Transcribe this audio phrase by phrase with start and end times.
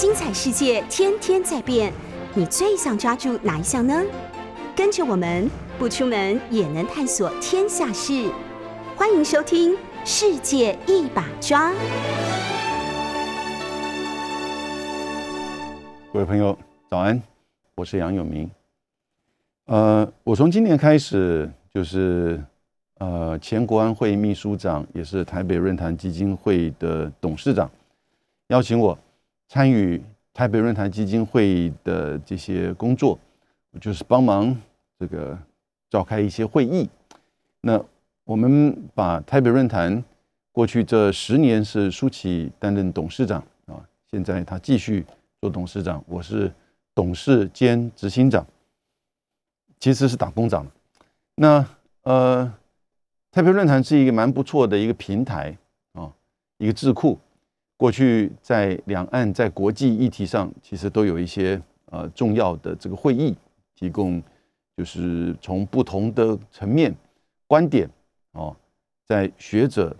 [0.00, 1.92] 精彩世界天天在变，
[2.32, 4.00] 你最想抓住哪一项呢？
[4.76, 8.30] 跟着我们不出门也能探索天下事，
[8.94, 9.72] 欢迎收听
[10.04, 11.72] 《世界一把抓》。
[16.12, 16.56] 各位朋友，
[16.88, 17.20] 早安，
[17.74, 18.48] 我是杨永明。
[19.64, 22.40] 呃，我从今年开始就是
[22.98, 27.68] 呃前国安会秘书长，也是台北论坛基金会的董事长，
[28.46, 28.96] 邀请我。
[29.48, 30.02] 参与
[30.34, 33.18] 台北论坛基金会的这些工作，
[33.80, 34.54] 就是帮忙
[34.98, 35.36] 这个
[35.88, 36.88] 召开一些会议。
[37.62, 37.82] 那
[38.24, 40.04] 我们把台北论坛
[40.52, 43.80] 过去这十年是舒淇担任董事长啊，
[44.10, 45.04] 现在他继续
[45.40, 46.52] 做董事长，我是
[46.94, 48.46] 董事兼执行长，
[49.80, 50.66] 其实是打工长。
[51.36, 51.66] 那
[52.02, 52.52] 呃，
[53.32, 55.56] 台北论坛是一个蛮不错的一个平台
[55.94, 56.12] 啊，
[56.58, 57.18] 一个智库。
[57.78, 61.62] 过去在两岸在国际议题上，其实都有一些
[61.92, 63.36] 呃重要的这个会议，
[63.76, 64.20] 提供
[64.76, 66.92] 就是从不同的层面
[67.46, 67.88] 观点
[68.32, 68.54] 哦，
[69.06, 69.96] 在学者、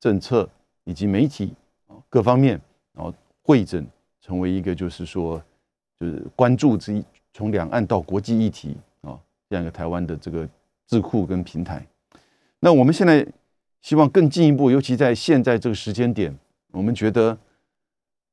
[0.00, 0.48] 政策
[0.84, 1.52] 以及媒体
[2.08, 2.58] 各方面，
[2.94, 3.86] 然后会诊
[4.22, 5.38] 成为一个就是说
[6.00, 7.04] 就是关注之一
[7.34, 9.20] 从两岸到国际议题啊
[9.50, 10.48] 这样一个台湾的这个
[10.86, 11.86] 智库跟平台。
[12.60, 13.26] 那我们现在
[13.82, 16.34] 希望更进一步，尤其在现在这个时间点。
[16.78, 17.36] 我们觉得，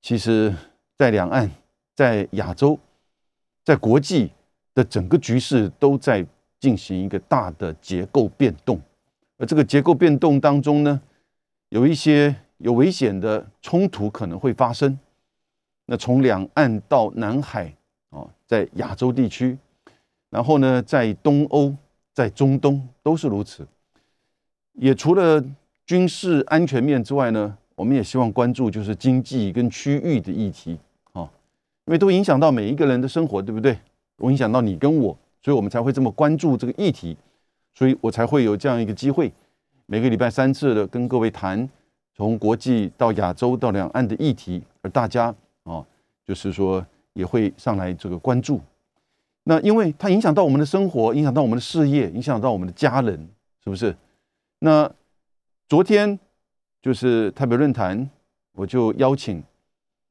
[0.04, 0.54] 其实，
[0.96, 1.50] 在两岸、
[1.96, 2.78] 在亚洲、
[3.64, 4.30] 在国际
[4.76, 6.24] 的整个局势都在
[6.60, 8.80] 进行一个大的结构变动，
[9.38, 11.02] 而这个结构变动当中呢，
[11.70, 14.96] 有一些有危险的冲突可能会发生。
[15.88, 17.74] 那从两岸到南海
[18.12, 19.58] 啊，在亚洲地区，
[20.30, 21.76] 然后呢，在东欧、
[22.14, 23.68] 在中东都是如此。
[24.74, 25.44] 也除了
[25.88, 27.58] 军事安全面之外呢。
[27.76, 30.80] 我们也希望关注就是经济跟区域的议题
[31.12, 31.30] 啊，
[31.86, 33.78] 因为都影响到每一个人的生活，对不对？
[34.18, 37.18] 我影响到你跟我，所以我们才会这么关注这个议题，
[37.74, 39.30] 所以我才会有这样一个机会，
[39.88, 41.70] 每个礼拜三次的跟各位谈
[42.16, 45.86] 从国际到亚洲到两岸的议题，而大家啊，
[46.26, 48.62] 就是说也会上来这个关注。
[49.44, 53.28] 那因为它影响到我们的生活，影响到我们的事业，影响到我们的家人，
[53.62, 53.94] 是不是？
[54.60, 54.90] 那
[55.68, 56.18] 昨天。
[56.86, 58.08] 就是台北论坛，
[58.54, 59.42] 我就邀请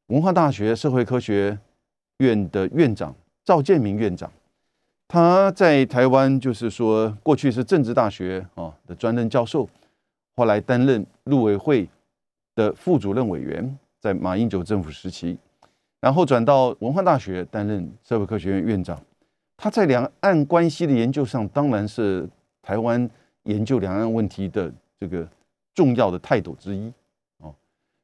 [0.09, 1.57] 文化大学社会科学
[2.17, 3.15] 院的院长
[3.45, 4.29] 赵建明院长，
[5.07, 9.69] 他在台湾就是说过去是政治大学啊的专任教授，
[10.35, 11.89] 后来担任陆委会
[12.57, 15.39] 的副主任委员，在马英九政府时期，
[16.01, 19.01] 然后转到文化大学担任社会科学院院长。
[19.57, 22.29] 他在两岸关系的研究上，当然是
[22.63, 23.09] 台湾
[23.45, 25.25] 研究两岸问题的这个。
[25.75, 26.93] 重要的泰斗之一，
[27.39, 27.55] 哦，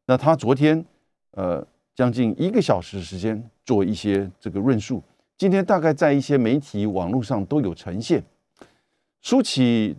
[0.06, 0.84] 那他昨天，
[1.30, 1.64] 呃，
[1.94, 5.02] 将近一个小时时间做一些这个论述，
[5.38, 8.22] 今天大概在一些媒体网络上都有呈现。
[9.22, 9.96] 舒淇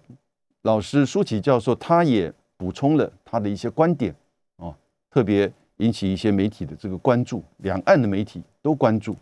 [0.63, 4.13] 老师、舒淇教授，他也补充了他的一些观点，
[4.57, 4.75] 哦，
[5.09, 9.15] 特别引起一些媒体的这个关注，两岸的媒体都关注。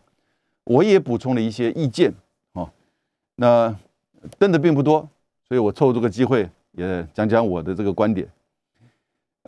[0.64, 2.14] 我也补充了一些意见，
[2.54, 2.70] 哦，
[3.36, 3.76] 那
[4.38, 5.08] 登的并不多，
[5.48, 8.28] 所以我凑这个机会也讲讲我的这个观点。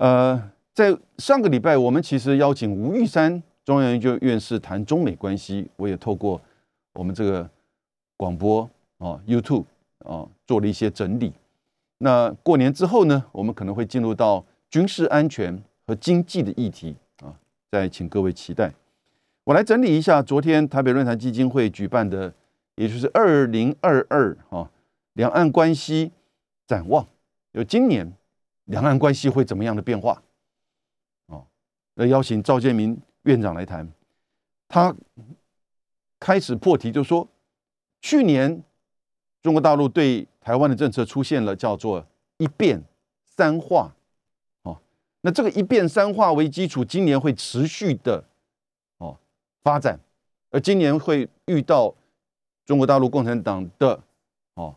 [0.01, 6.41] 呃，在上个礼拜，我们其实邀请吴玉山中央研究院院士谈中美关系，我也透过
[6.93, 7.47] 我们这个
[8.17, 8.67] 广播
[8.97, 9.65] 啊、YouTube
[9.99, 11.31] 啊做了一些整理。
[11.99, 17.37] 那过年之后呢，我们可能会进入到军事安全和经济的议题啊，
[17.69, 18.73] 再请各位期待。
[19.43, 22.33] 我来整理一下昨天台北论坛基金会举办的，
[22.75, 24.67] 也就是二零二二啊
[25.13, 26.11] 两岸关系
[26.65, 27.05] 展望，
[27.51, 28.11] 有今年。
[28.71, 30.23] 两岸关系会怎么样的变化？
[31.27, 31.45] 哦，
[31.95, 33.87] 要邀请赵建明院长来谈。
[34.69, 34.95] 他
[36.17, 37.27] 开始破题，就说
[37.99, 38.63] 去年
[39.41, 42.05] 中国大陆对台湾的政策出现了叫做
[42.37, 42.81] 一变
[43.25, 43.93] 三化。
[44.63, 44.79] 哦，
[45.19, 48.23] 那这个一变三化为基础，今年会持续的
[48.99, 49.17] 哦
[49.61, 49.99] 发展，
[50.49, 51.93] 而今年会遇到
[52.65, 54.01] 中国大陆共产党的
[54.53, 54.73] 哦，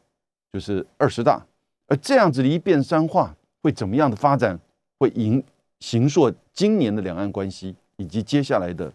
[0.52, 1.46] 就是二十大，
[1.86, 3.36] 而这样子的一变三化。
[3.64, 4.60] 会怎么样的发展？
[4.98, 5.42] 会影
[5.80, 8.92] 形塑今年的两岸关系以及接下来的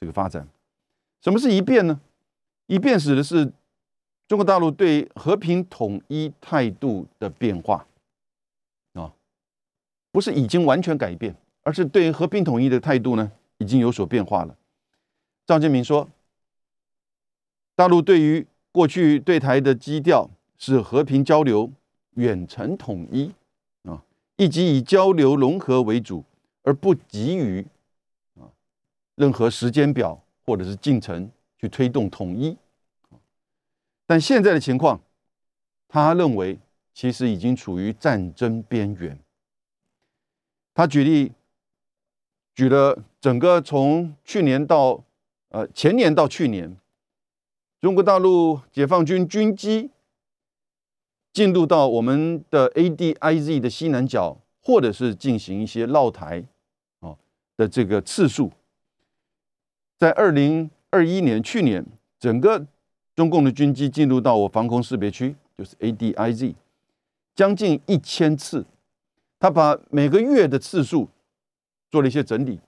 [0.00, 0.48] 这个发展。
[1.20, 2.00] 什么是一变呢？
[2.68, 3.52] 一变指的是
[4.26, 7.86] 中国大陆对和平统一态度的变化
[8.94, 9.12] 啊，
[10.10, 14.56] 不是已经完全改变，而是对和平统一的态度呢已经有所变化了。
[15.46, 16.08] 赵建明说，
[17.76, 21.70] 大陆对于过去对台的基调是和平交流、
[22.14, 23.32] 远程统一。
[24.38, 26.24] 以及以交流融合为主，
[26.62, 27.66] 而不急于
[28.36, 28.46] 啊
[29.16, 32.56] 任何时间表或者是进程去推动统一。
[34.06, 35.00] 但现在的情况，
[35.88, 36.58] 他认为
[36.94, 39.18] 其实已经处于战争边缘。
[40.72, 41.32] 他举例
[42.54, 45.04] 举了整个从去年到
[45.48, 46.76] 呃前年到去年，
[47.80, 49.90] 中国大陆解放军军机
[51.38, 56.42] 进入到我们的 ADIZ 的西南角，或者是进行一些绕台
[56.98, 57.14] 啊
[57.56, 58.50] 的这个次数，
[59.96, 61.86] 在二零二一年去年，
[62.18, 62.66] 整个
[63.14, 66.54] 中共的军机进入到我防空识别区，就是 ADIZ，
[67.36, 68.66] 将近一千次。
[69.38, 71.08] 他把每个月的次数
[71.88, 72.58] 做了一些整理，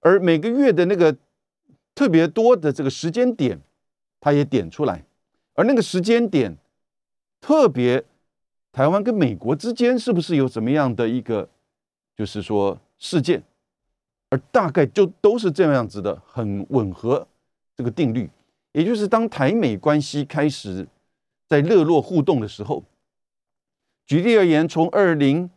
[0.00, 1.16] 而每个月的那个
[1.94, 3.58] 特别多的这个时间点，
[4.20, 5.06] 他也点出来。
[5.54, 6.54] 而那个时间点
[7.40, 8.04] 特别，
[8.72, 11.48] 台湾跟美国之间是不是有怎么样的一个，
[12.16, 13.42] 就是说事件？
[14.30, 17.26] 而大概就都是这样子的，很吻合
[17.76, 18.30] 这个定律。
[18.72, 20.86] 也就是当台美关系开始
[21.48, 22.84] 在热络互动的时候，
[24.06, 25.50] 举例而言，从二零。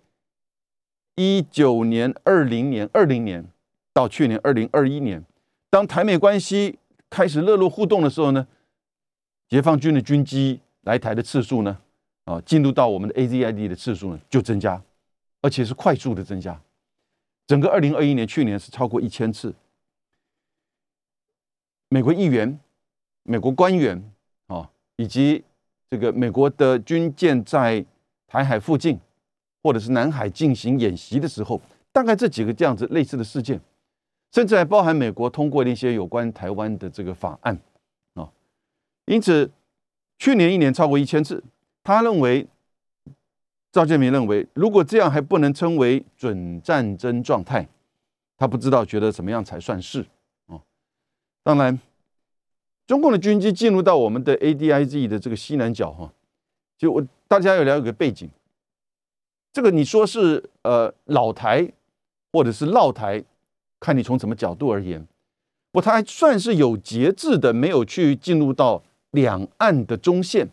[1.15, 3.47] 一九年、二零年、二零年
[3.93, 5.23] 到去年二零二一年，
[5.69, 8.47] 当台美关系开始热络互动的时候呢，
[9.47, 11.77] 解放军的军机来台的次数呢，
[12.25, 14.81] 啊，进入到我们的 AZID 的次数呢就增加，
[15.41, 16.59] 而且是快速的增加。
[17.47, 19.53] 整个二零二一年，去年是超过一千次。
[21.89, 22.59] 美国议员、
[23.23, 24.11] 美国官员
[24.47, 25.43] 啊，以及
[25.89, 27.85] 这个美国的军舰在
[28.27, 28.99] 台海附近。
[29.65, 31.61] 或者是南海进行演习的时候，
[31.93, 33.57] 大概这几个这样子类似的事件，
[34.33, 37.57] 甚至还包含美国通过的一些有关台湾的这个法案
[38.15, 38.29] 啊。
[39.05, 39.49] 因此，
[40.19, 41.41] 去年一年超过一千次。
[41.83, 42.47] 他认为，
[43.71, 47.67] 赵建明认为，如果这样还不能称为准战争状态，
[48.37, 50.05] 他不知道觉得怎么样才算是
[50.47, 50.61] 啊。
[51.43, 51.77] 当然，
[52.87, 56.13] 中共的军机进入到我们的 ADIZ 的这个西南角哈，
[56.77, 58.29] 就我大家要了解个背景。
[59.51, 61.71] 这个你说是呃老台，
[62.31, 63.23] 或者是老台，
[63.79, 65.05] 看你从什么角度而言，
[65.71, 68.81] 不，它还算是有节制的，没有去进入到
[69.11, 70.49] 两岸的中线，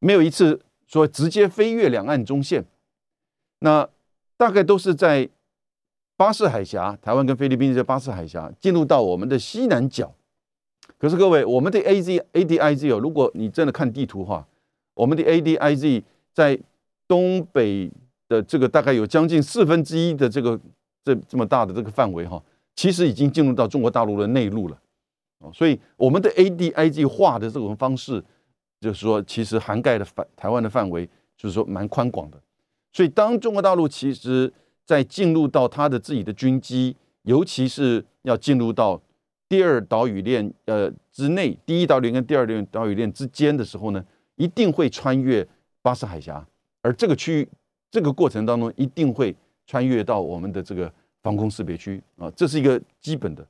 [0.00, 2.64] 没有一次说直接飞越两岸中线，
[3.60, 3.88] 那
[4.36, 5.28] 大概都是在
[6.16, 10.12] 巴士海峡，台湾跟菲律宾在巴士海峡进入到我们的西南角。
[10.98, 14.46] 可是各位，我们的 A Z A D I Z 哦，如果你真的看地图的话，
[14.94, 16.02] 我们的 A D I Z
[16.34, 16.58] 在
[17.08, 17.90] 东北
[18.28, 20.60] 的这个大概有将近四分之一的这个
[21.02, 22.42] 这这么大的这个范围哈，
[22.74, 24.78] 其实已经进入到中国大陆的内陆了，
[25.38, 28.22] 哦，所以我们的 A D I Z 画的这种方式，
[28.80, 31.06] 就是说其实涵盖的范台湾的范围，
[31.36, 32.40] 就是说蛮宽广的。
[32.92, 34.52] 所以当中国大陆其实
[34.84, 39.00] 在进入到它的自己的军机，尤其是要进入到
[39.48, 44.04] 第二岛屿链呃之内，第一岛屿跟第二链岛屿链之间的时候呢，
[44.36, 45.46] 一定会穿越
[45.82, 46.46] 巴士海峡。
[46.82, 47.48] 而这个区域，
[47.90, 49.36] 这个过程当中一定会
[49.66, 50.92] 穿越到我们的这个
[51.22, 53.46] 防空识别区啊，这是一个基本的，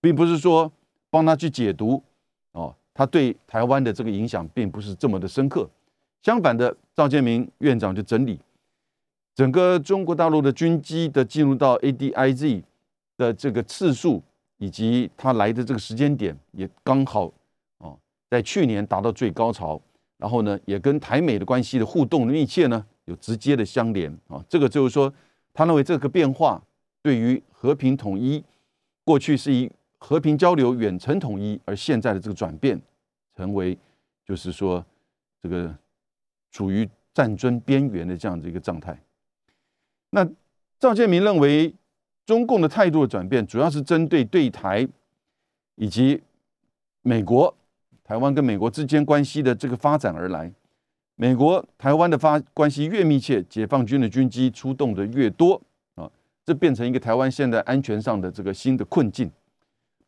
[0.00, 0.70] 并不是说
[1.10, 2.02] 帮他去解读
[2.52, 5.68] 哦，他对台湾的这个影响并不是这么的深刻。
[6.22, 8.40] 相反的，赵建明院长就整理
[9.34, 12.62] 整个中国大陆的军机的进入到 ADIZ
[13.16, 14.22] 的这个次数，
[14.58, 17.30] 以及他来的这个时间点，也刚好
[17.78, 17.98] 哦，
[18.30, 19.80] 在去年达到最高潮。
[20.16, 24.42] 然后呢，也跟台美的关系的互动密切呢，有直接的相连啊。
[24.48, 25.12] 这个就是说，
[25.52, 26.62] 他认为这个变化
[27.02, 28.42] 对于和平统一，
[29.04, 29.70] 过去是以
[30.04, 32.78] 和平交流、远程统一，而现在的这个转变，
[33.34, 33.74] 成为
[34.22, 34.84] 就是说
[35.40, 35.74] 这个
[36.50, 39.00] 处于战争边缘的这样的一个状态。
[40.10, 40.28] 那
[40.78, 41.74] 赵建明认为，
[42.26, 44.86] 中共的态度的转变，主要是针对对台
[45.76, 46.22] 以及
[47.00, 47.56] 美国。
[48.04, 50.52] 台湾跟美国之间关系的这个发展而来，
[51.14, 55.58] 美国台湾的发关系越密切，解放军的军机出动的越多
[55.94, 56.10] 啊，
[56.44, 59.30] 这变成一个台湾现在安全上的这个新的困境。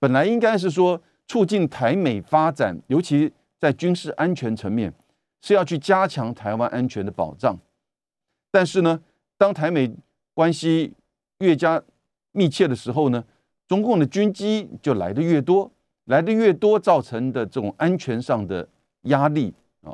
[0.07, 4.95] 本来应该是说促进台美发展，尤其在军事安全层面
[5.43, 7.59] 是要去加强台湾安全的保障。
[8.53, 9.01] 但是呢，
[9.37, 9.93] 当台美
[10.33, 10.95] 关系
[11.41, 11.83] 越加
[12.31, 13.25] 密切的时候呢，
[13.67, 15.69] 中共的军机就来的越多。
[16.05, 18.69] 来的越多，造成的这种安全上的
[19.07, 19.91] 压力啊，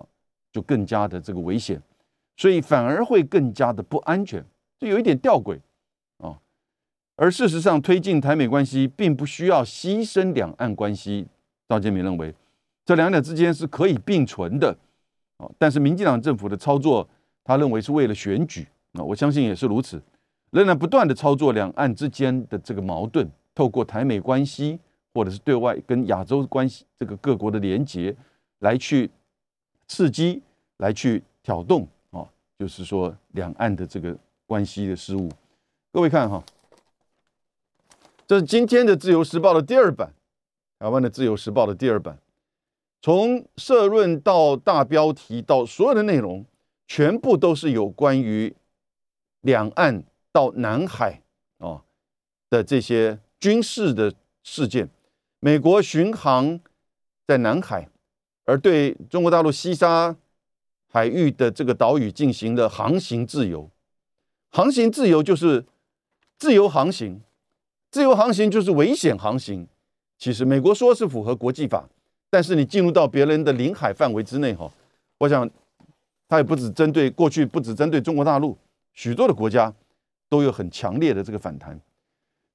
[0.52, 1.80] 就更加的这个危险，
[2.36, 4.44] 所以反而会更加的不安全，
[4.78, 5.58] 就有一点吊诡。
[7.22, 11.24] 而事实上，推进台美关系并不需要牺牲两岸关系。
[11.68, 12.34] 赵建明认为，
[12.84, 14.76] 这两者之间是可以并存的
[15.36, 15.48] 啊。
[15.56, 17.08] 但是民进党政府的操作，
[17.44, 20.02] 他认为是为了选举啊，我相信也是如此，
[20.50, 24.80] 仍然不断的操作两岸之间的这个矛盾透过台美关系，
[25.14, 28.12] 或者是对外跟亚洲关系这个各国的连结，
[28.58, 29.08] 来去
[29.86, 30.42] 刺激，
[30.78, 32.26] 来去挑动啊，
[32.58, 34.12] 就是说两岸的这个
[34.44, 35.30] 关系的事务。
[35.92, 36.42] 各位看哈，
[38.32, 40.14] 这是今天的《自由时报》的第二版，
[40.78, 42.18] 台湾的《自由时报》的第二版，
[43.02, 46.46] 从社论到大标题到所有的内容，
[46.86, 48.56] 全部都是有关于
[49.42, 51.20] 两岸到南海
[51.58, 51.82] 啊
[52.48, 54.88] 的这些军事的事件。
[55.38, 56.58] 美国巡航
[57.26, 57.90] 在南海，
[58.46, 60.16] 而对中国大陆西沙
[60.88, 63.70] 海域的这个岛屿进行了航行自由。
[64.48, 65.66] 航行自由就是
[66.38, 67.20] 自由航行，
[67.92, 69.68] 自由航行就是危险航行。
[70.18, 71.88] 其实美国说是符合国际法，
[72.28, 74.68] 但是你进入到别人的领海范围之内，哈，
[75.18, 75.48] 我想
[76.26, 78.58] 它也不止针对过去，不止针对中国大陆，
[78.94, 79.72] 许多的国家
[80.28, 81.78] 都有很强烈的这个反弹。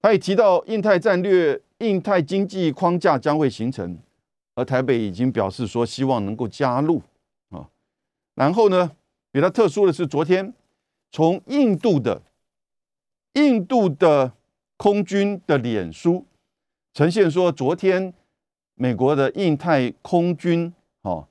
[0.01, 1.61] 他也提到印太战略。
[1.79, 3.99] 印太经济框架将会形成，
[4.55, 6.99] 而台北已经表示说希望能够加入
[7.51, 7.69] 啊。
[8.33, 8.89] 然后呢，
[9.31, 10.51] 比较特殊的是，昨天
[11.11, 12.19] 从印度的
[13.33, 14.33] 印度的
[14.77, 16.25] 空军的脸书
[16.93, 18.13] 呈现说，昨天
[18.75, 21.27] 美国的印太空军哦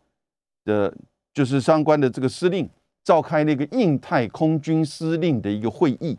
[0.65, 0.95] 的，
[1.33, 2.69] 就是相关的这个司令
[3.03, 6.19] 召开那个印太空军司令的一个会议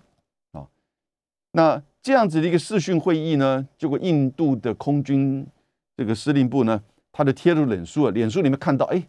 [0.54, 0.68] 啊，
[1.52, 1.84] 那。
[2.00, 5.46] 这样子的一个视讯会议呢，结果印度的空军
[5.98, 6.82] 这个司令部呢，
[7.12, 9.04] 他的贴入脸书啊，脸书里面看到，哎，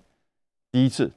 [0.72, 1.08] 第一次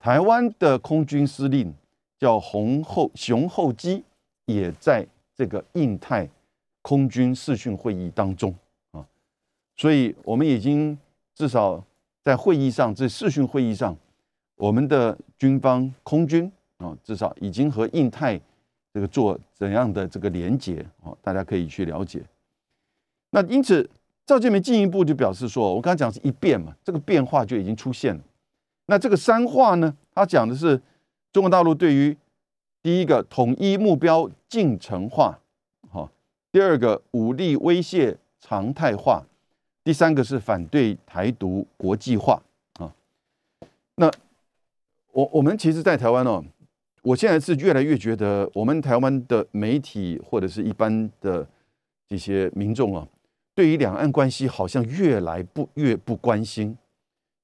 [0.00, 1.72] 台湾的空军司令
[2.18, 4.02] 叫洪厚熊厚基，
[4.46, 6.28] 也在这个印太
[6.82, 8.54] 空军视讯会议当中
[8.92, 9.06] 啊，
[9.76, 10.98] 所以我们已经
[11.34, 11.84] 至少
[12.22, 13.96] 在会议上，这视讯会议上，
[14.56, 18.40] 我们的军方空军啊，至少已经和印太。
[18.92, 22.20] 这个做怎样的这个连接啊，大家可以去了解。
[23.30, 23.88] 那因此，
[24.26, 28.20] 赵建明进一步就表示说，我刚刚讲是一变嘛，这个变化就已经出现了。
[28.86, 30.76] 那这个三化呢，他讲的是
[31.32, 32.16] 中国大陆对于
[32.82, 35.38] 第一个统一目标进程化，
[36.52, 39.24] 第二个武力威胁常态化；
[39.84, 42.42] 第三个是反对台独国际化
[42.74, 42.92] 啊。
[43.96, 44.10] 那
[45.12, 46.44] 我我们其实，在台湾哦。
[47.02, 51.48] 我现在是越来越觉得，我们台湾的媒体或者是一般的
[52.06, 53.08] 这些民众啊，
[53.54, 56.76] 对于两岸关系好像越来不越不关心，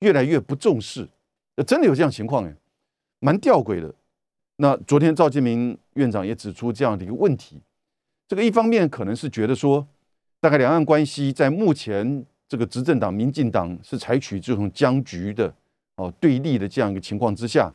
[0.00, 1.08] 越来越不重视。
[1.66, 2.54] 真的有这样情况哎，
[3.18, 3.94] 蛮吊诡的。
[4.56, 7.58] 那昨天赵建明院长也指出这样的一个问题，
[8.28, 9.86] 这个一方面可能是觉得说，
[10.40, 15.52] 大概两岸关系在目前这个执政党民进党是采取这种僵局的
[15.96, 17.72] 哦对立的这样一个情况之下。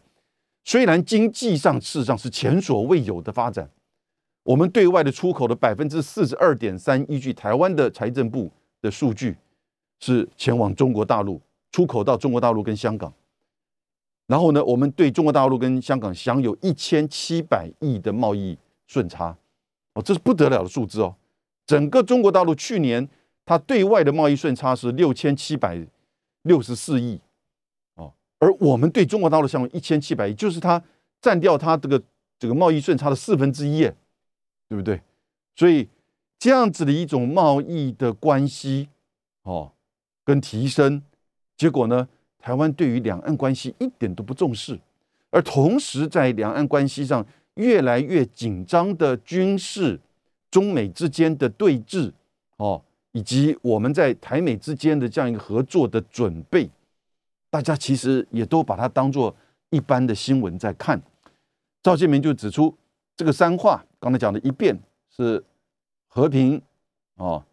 [0.63, 3.67] 虽然经济上事实上是前所未有的发展，
[4.43, 9.35] 我们对外的出口的百分之四十二点三，依据台湾的财政部的数据，
[9.99, 11.41] 是前往中国大陆
[11.71, 13.11] 出口到中国大陆跟香港。
[14.27, 18.55] 然后呢，我们对中国大陆跟香港享有一千七百亿的贸易
[18.85, 19.35] 顺差，
[19.93, 21.15] 哦，这是不得了的数字哦。
[21.65, 23.07] 整个中国大陆去年
[23.45, 25.85] 它对外的贸易顺差是六千七百
[26.43, 27.19] 六十四亿。
[27.95, 30.81] 哦而我们对中国大陆项目一千七百亿，就是它
[31.21, 32.01] 占掉它这个
[32.39, 33.81] 这个贸易顺差的四分之一，
[34.67, 34.99] 对不对？
[35.55, 35.87] 所以
[36.39, 38.89] 这样子的一种贸易的关系，
[39.43, 39.73] 哦，
[40.25, 41.03] 跟提升，
[41.55, 44.79] 结果呢，台湾对于两岸关系一点都不重视，
[45.29, 47.23] 而同时在两岸关系上
[47.55, 49.99] 越来越紧张的军事，
[50.49, 52.11] 中美之间的对峙，
[52.57, 52.81] 哦，
[53.11, 56.69] 以及我们在台美之间的这样一个合作的准备。
[57.49, 59.35] 大家其实也都把它当做
[59.69, 61.01] 一般的新闻在看。
[61.83, 62.73] 赵建明就指出，
[63.17, 64.77] 这个三化刚才讲的一变
[65.09, 65.43] 是
[66.07, 66.61] 和平
[67.17, 67.45] 啊，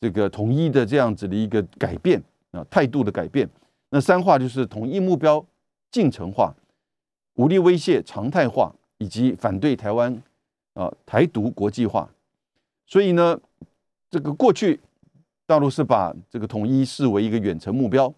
[0.00, 3.48] 这个统一的这样子的一个改变啊，态度的改变。
[3.88, 5.42] 那三化就是统一目标
[5.90, 6.54] 进程化、
[7.36, 10.22] 武力威胁常态化，以及反对台湾
[10.74, 12.08] 啊台独国际化。
[12.86, 13.38] 所以呢，
[14.10, 14.80] 这个过去
[15.46, 18.12] 大陆是把这个统一视为一个远程目标。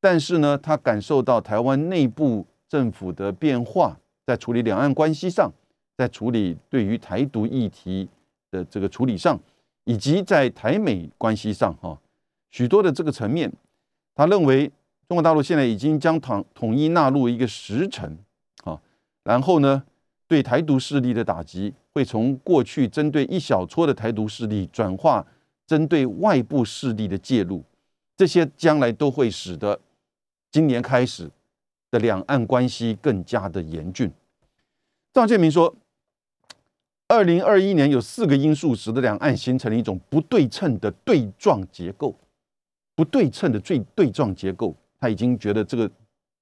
[0.00, 5.50] 但是呢，他感受到台湾内部政府的变化，在处理两岸关系上，
[5.96, 8.08] 在处理对于台独议题
[8.50, 9.38] 的这个处理上，
[9.84, 11.98] 以及在台美关系上，哈，
[12.50, 13.52] 许多的这个层面，
[14.14, 14.70] 他认为
[15.08, 18.18] 中国大陆现在已经将统统一纳入一个时辰，
[18.64, 18.80] 啊，
[19.24, 19.82] 然后呢，
[20.28, 25.26] 对台独势力的打击会从过去针对一小撮的台独势力，转化
[25.66, 27.64] 针对外部势力的介入，
[28.16, 29.80] 这些将来都会使得。
[30.50, 31.30] 今年开始
[31.90, 34.10] 的两岸关系更加的严峻。
[35.12, 35.74] 赵建明说
[37.08, 42.16] ：“二零二一年有四个因素使得两岸形成了一种不对称的对撞结构，
[42.94, 45.90] 不对称的最对撞结构，他已经觉得这个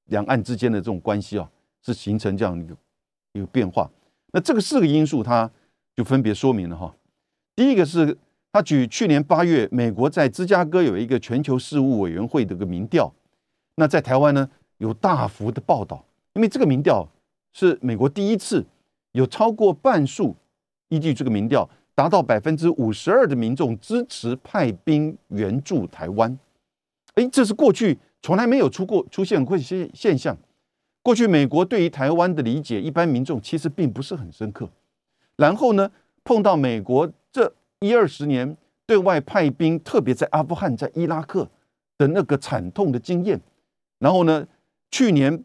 [0.07, 1.51] 两岸之间的这种关系啊，
[1.83, 2.77] 是形成这样一个
[3.35, 3.91] 一个变化。
[4.33, 5.49] 那这个四个因素，它
[5.95, 6.93] 就分别说明了哈。
[7.55, 8.17] 第一个是
[8.53, 13.13] 他举去年八月美国在芝加哥有一个全球事务委员会的一个民调，
[13.77, 14.49] 那在台湾呢
[14.79, 17.09] 有大幅的报道，因为这个民调
[17.53, 18.65] 是美国第一次
[19.13, 20.35] 有超过半数。
[20.91, 26.39] 依据这个民调，达到百分之五十二的民众支持派兵援助台湾。
[27.15, 30.37] 哎，这是过去从来没有出过出现过一些现象。
[31.05, 34.69] 过去美国对于台湾的理解，一般民众其实并不是很深刻。
[35.37, 35.89] 然后呢，
[36.25, 41.49] 碰到美国这一二十年对外派兵，特别在阿富汗、在伊拉克
[41.97, 43.41] 的那个惨痛的经验。
[43.99, 44.49] 然后呢，
[44.91, 45.45] 去年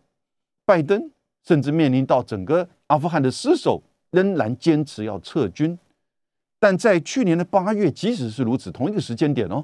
[0.66, 1.12] 拜登
[1.46, 3.84] 甚至面临到整个阿富汗的失守。
[4.12, 5.78] 仍然坚持要撤军，
[6.58, 9.64] 但在去年的八月，即使是如此，同一个时间点哦，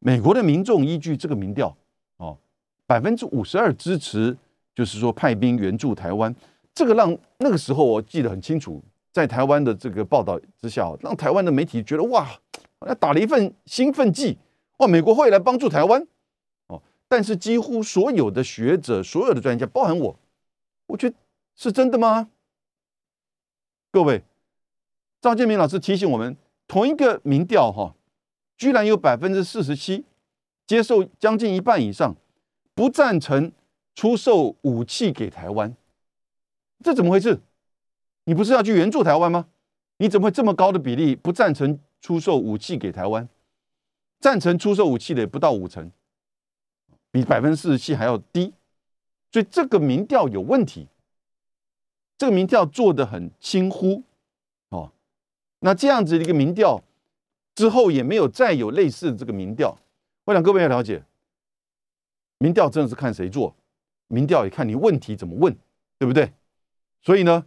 [0.00, 1.76] 美国的民众依据这个民调
[2.16, 2.36] 哦，
[2.84, 4.36] 百分之五十二支持，
[4.74, 6.34] 就是说派兵援助台湾，
[6.74, 12.24] 这个让那个时候我记得很清楚，在台湾的这个报道之下，让台湾的媒体觉得哇，
[12.80, 14.38] 好像打了一份兴奋剂，
[14.78, 16.04] 哇，美国会来帮助台湾
[16.66, 20.18] 哦，但是几乎所有的学者、所有的专家，包含我，
[20.88, 21.16] 我觉得
[21.54, 22.28] 是真的吗？
[23.92, 24.24] 各位，
[25.20, 27.94] 赵建明老师提醒我们，同一个民调哈，
[28.56, 30.04] 居然有百分之四十七
[30.66, 32.16] 接受将近一半以上
[32.74, 33.52] 不赞成
[33.94, 35.74] 出售武器给台湾，
[36.82, 37.40] 这怎么回事？
[38.24, 39.48] 你不是要去援助台湾吗？
[39.98, 43.28] 你怎么会这么高的比例不赞成出售武器给台湾？
[44.20, 45.92] 赞成出售武器的也不到五成，
[47.10, 48.54] 比百分之四十七还要低，
[49.30, 50.88] 所以这个民调有问题。
[52.16, 54.02] 这个民调做的很轻忽，
[54.70, 54.92] 哦，
[55.58, 56.82] 那这样子的一个民调
[57.54, 59.76] 之后也没有再有类似的这个民调。
[60.24, 61.04] 我想各位要了解，
[62.38, 63.54] 民调真的是看谁做，
[64.08, 65.56] 民调也看你问题怎么问，
[65.98, 66.32] 对不对？
[67.02, 67.44] 所以呢，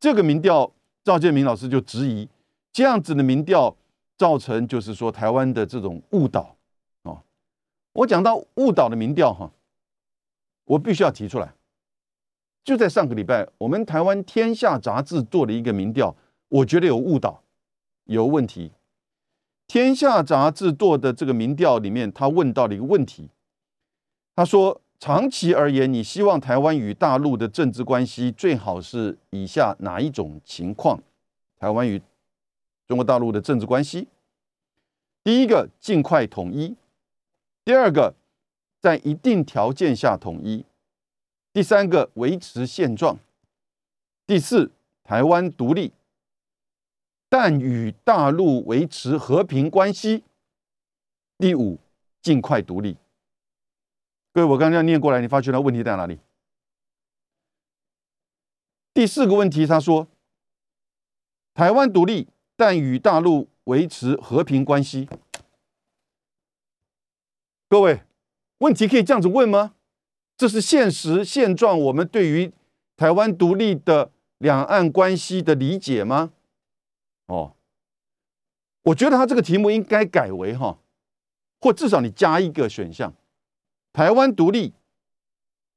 [0.00, 2.28] 这个民调赵建明老师就质疑，
[2.72, 3.76] 这样子的民调
[4.16, 6.56] 造成就是说台湾的这种误导
[7.02, 7.22] 哦。
[7.92, 9.52] 我讲到误导的民调哈，
[10.64, 11.54] 我必须要提出来。
[12.64, 16.16] 就在上个礼拜，我们台湾《天下》杂志做了一个民调，
[16.48, 17.42] 我觉得有误导，
[18.04, 18.68] 有问题。
[19.66, 23.28] 《天下》杂志做的这个民调里面，他问到了一个问题，
[24.34, 31.02] 他说：长期而言，你希望台湾与大陆的政治关系最好是以下哪一种情况？
[31.58, 32.00] 台湾与
[32.86, 34.08] 中国大陆的政治关系，
[35.22, 36.74] 第一个，尽快统一；
[37.64, 38.14] 第二个，
[38.80, 40.64] 在一定条件下统一。
[41.52, 43.18] 第三个维持现状，
[44.26, 45.92] 第四台湾独立，
[47.28, 50.24] 但与大陆维持和平关系。
[51.38, 51.78] 第五
[52.20, 52.96] 尽快独立。
[54.34, 56.18] 各位，我刚刚念过来，你发觉到问题在哪里？
[58.92, 60.08] 第四个问题，他说
[61.54, 65.08] 台湾独立，但与大陆维持和平关系。
[67.68, 68.02] 各位，
[68.58, 69.76] 问题可以这样子问吗？
[70.36, 72.52] 这是现实现状，我们对于
[72.96, 76.32] 台湾独立的两岸关系的理解吗？
[77.26, 77.54] 哦，
[78.82, 80.80] 我觉得他这个题目应该改为哈，
[81.60, 83.14] 或至少你加一个选项：
[83.94, 84.74] 台湾独立，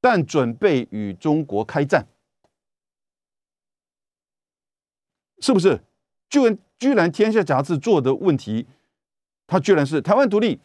[0.01, 2.07] 但准备与中国开战，
[5.39, 5.79] 是不是？
[6.27, 8.65] 居然居然天下杂志做的问题，
[9.45, 10.59] 它居然是台湾独立，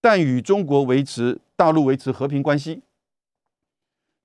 [0.00, 2.82] 但与中国维持大陆维持和平关系。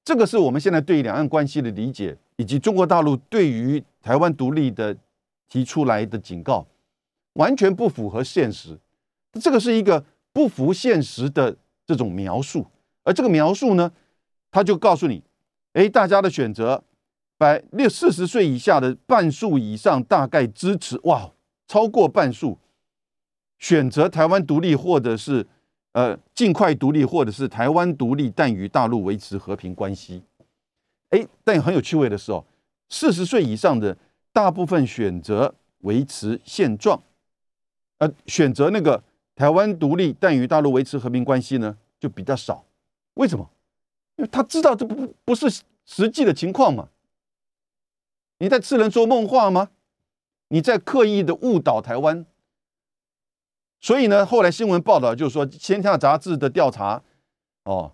[0.06, 4.96] 这个是我们现在对两岸关系的理解，以及中国大陆对于台湾独立的
[5.50, 6.66] 提出来的警告，
[7.34, 8.80] 完全不符合现实。
[9.34, 11.58] 这个是一个不符现实的
[11.90, 12.68] 这种描述，
[13.02, 13.92] 而这个描述呢，
[14.52, 15.24] 他就告诉你：
[15.74, 16.84] 哎，大家的选择，
[17.36, 21.32] 百六四十岁以下的半数以上大概支持，哇，
[21.68, 22.60] 超过半数
[23.58, 25.48] 选择台湾独立，或者是。
[25.94, 30.22] 呃，尽快独立，或者是台湾独立，但与大陆维持和平关系。
[31.10, 32.46] 哎，但很有趣味的是哦，
[32.90, 33.98] 四十岁以上的
[34.32, 37.02] 大部分选择维持现状，
[37.98, 39.04] 呃，选择那个
[39.40, 42.66] 台湾独立，但与大陆维持和平关系呢，就比较少。
[43.14, 43.50] 为什么？
[44.18, 46.90] 因为他知道这不不是实际的情况嘛。
[48.40, 49.70] 你在痴人说梦话吗？
[50.50, 52.26] 你在刻意的误导台湾？
[53.80, 57.02] 所以呢，后来新闻报道就是说，《天下》杂志的调查，
[57.64, 57.94] 哦，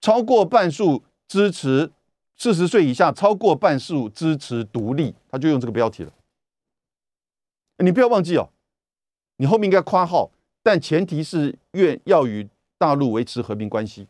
[0.00, 1.90] 超过半数支持
[2.36, 6.12] 四十岁以下超过半数支持独立，他就用这个标题了。
[7.78, 8.50] 你不要忘记哦，
[9.38, 10.30] 你后面应该括号，
[10.62, 14.06] 但前提是愿要与大陆维持和平关系。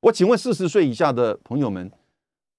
[0.00, 1.90] 我请问四十岁以下的朋友们，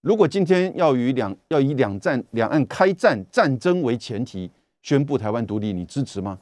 [0.01, 6.39] 如果今天要与两要以两战两岸开战战争为前提宣布台湾独立，你支持吗？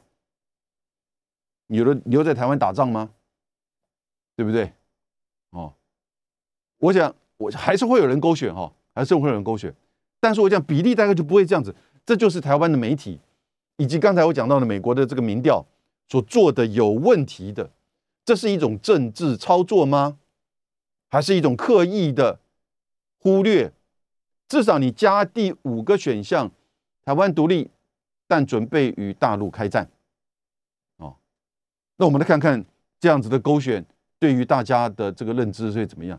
[1.68, 3.10] 你留留在台湾打仗吗？
[4.34, 4.72] 对不对？
[5.50, 5.72] 哦，
[6.78, 9.72] 我想我还是会有人勾选哈，还是会有人勾选，
[10.20, 11.74] 但是我讲比例大概就不会这样子。
[12.04, 13.18] 这就是台湾的媒体
[13.76, 15.66] 以及刚才我讲到的美国的这个民调
[16.08, 17.70] 所做的有问题的，
[18.24, 20.18] 这是一种政治操作吗？
[21.08, 22.40] 还是一种刻意的
[23.18, 23.72] 忽略？
[24.48, 26.50] 至少你加第五个选项，
[27.04, 27.70] 台湾独立，
[28.26, 29.90] 但准备与大陆开战。
[30.98, 31.16] 哦，
[31.96, 32.64] 那我们来看看
[33.00, 33.84] 这样子的勾选。
[34.18, 36.18] 对于大家的这个认知会怎么样？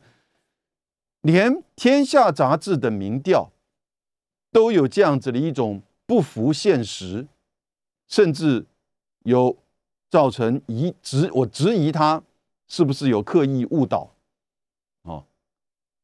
[1.22, 3.52] 连《天下》杂志的民调
[4.52, 7.26] 都有这样子的一种不符现实，
[8.08, 8.65] 甚至
[9.24, 9.58] 有
[10.10, 12.24] 造成疑质，我质疑他
[12.67, 14.12] 是不是有刻意误导，
[15.04, 15.24] 哦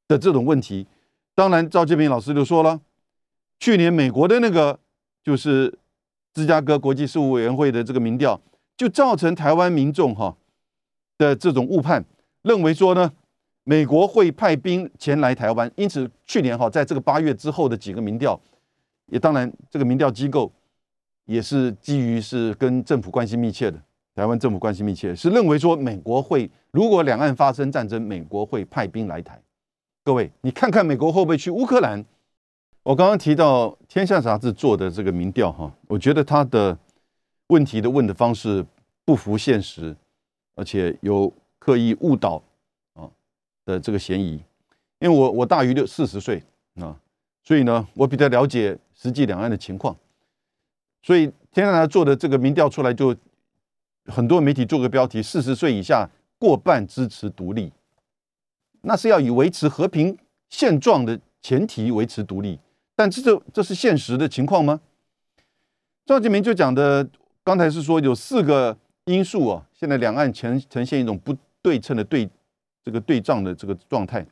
[0.08, 0.88] 的这种问题。
[1.36, 2.82] 当然，赵建平老师就说了，
[3.60, 4.80] 去年美国的那个
[5.24, 5.78] 就是
[6.34, 8.40] 芝加哥国际事务委员会的这个民调，
[8.78, 10.38] 就造成台湾民众哈。
[11.16, 12.04] 的这种误判，
[12.42, 13.14] 认为说呢，
[13.64, 18.38] 美国会派兵前来台湾，因此去年哈，在这个八月之后的几个民调，
[19.06, 20.52] 也当然这个民调机构
[21.26, 23.82] 也是基于是跟政府关系密切的，
[24.16, 29.42] 台湾政府关系密切，是认为说美国会如果两岸发生战争，美国会派兵来台。
[30.04, 32.04] 各位，你看看美国会不会去乌克兰？
[32.84, 36.78] 我刚刚提到《天下》杂志做的这个民调哈，我觉得他的
[37.48, 38.66] 问题的问的方式
[39.06, 39.96] 不符现实。
[40.56, 42.40] 而且有刻意误导
[42.94, 43.10] 啊
[43.66, 44.34] 的这个嫌疑，
[45.00, 46.44] 因为我我大于六四十岁
[46.76, 46.96] 啊，
[47.44, 49.98] 所以呢，我比较了解实际两岸的情况，
[51.04, 53.16] 所以天下做的这个民调出来，就
[54.08, 57.72] 很多媒体做个标题：四十岁以下过半支持独立，
[58.82, 60.18] 那是要以维持和平
[60.50, 62.58] 现状的前提维持独立，
[62.96, 64.82] 但这这这是现实的情况吗？
[66.08, 67.08] 赵建明就讲的，
[67.44, 68.76] 刚才是说有四个。
[69.06, 72.26] 因素啊，现在两岸呈呈现一种不对称的对
[72.82, 74.26] 这个对仗的这个状态。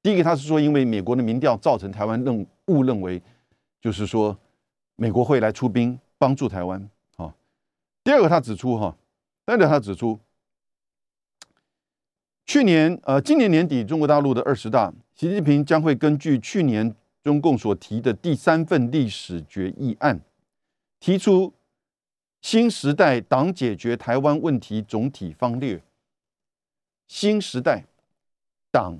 [0.00, 3.20] 第一个，他是说，因为美国的民调造成台湾认误认为，
[3.80, 4.38] 就是说
[4.94, 6.88] 美国会来出兵帮助台湾。
[7.16, 7.34] 哈，
[8.04, 8.96] 第二个，他指出哈，
[9.44, 10.20] 第二个他指出，
[12.46, 20.20] 去年呃，今年年底中国大陆的二十大，习近平将会根据去年中共所提的第三份历史决议案
[21.00, 21.52] 提出。
[22.40, 25.80] 新时代党解决台湾问题总体方略。
[27.06, 27.84] 新时代
[28.72, 28.98] 党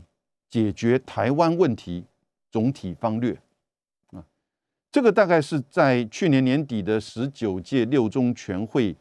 [0.49, 2.05] 解决台湾问题
[2.53, 3.37] 总体方略，
[4.93, 8.95] 这个大概是在去年年底的十九届六中全会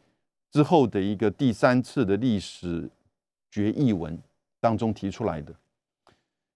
[0.50, 2.90] 之后的一个第三次的历史
[3.52, 4.18] 决议文
[4.62, 5.54] 当中提出来的。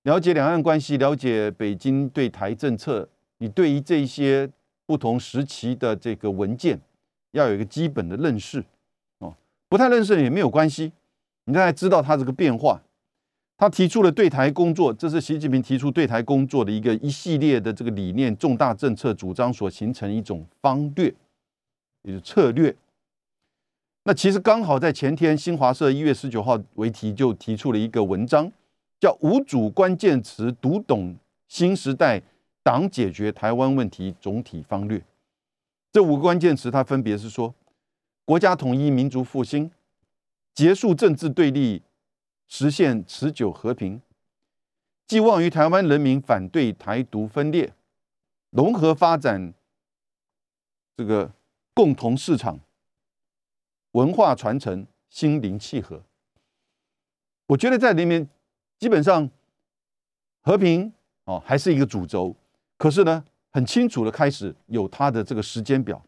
[0.03, 4.49] 了解两岸关系，了解北京对台政策，你对于这些
[4.85, 6.79] 不同时期的这个文件。
[7.31, 8.63] 要有一个基本的认识，
[9.17, 9.35] 哦，
[9.67, 10.93] 不太认识也没有关系，
[11.43, 12.81] 你大概知道它这个变化。
[13.57, 21.13] 他提出了对台工作，这是习近平提出对台工作的一个一系列的这个理念、重大政策主张所形成一种方略，
[22.03, 22.75] 也是策略。
[24.03, 28.51] 那其实刚好在前天，新华社一月十九号为题就提出了一个文章，
[28.99, 31.15] 叫《五组关键词读懂
[31.47, 32.21] 新时代
[32.61, 34.99] 党解决台湾问题总体方略》。
[35.93, 37.55] 这五个关键词，它分别是说：
[38.25, 39.71] 国家统一、民族复兴、
[40.53, 41.81] 结束政治对立、
[42.47, 44.01] 实现持久和平、
[45.08, 47.73] 寄望于台湾人民反对台独分裂、
[48.49, 49.53] 融合发展、
[50.95, 51.31] 这个
[51.73, 52.60] 共同市场、
[53.91, 56.03] 文化传承、心灵契合。
[57.47, 58.27] 我觉得在里面
[58.79, 59.29] 基本上
[60.41, 60.91] 和平
[61.25, 62.36] 哦还是一个主轴，
[62.77, 63.23] 可是呢？
[63.51, 66.05] 很清楚的开始有他的这个时间表。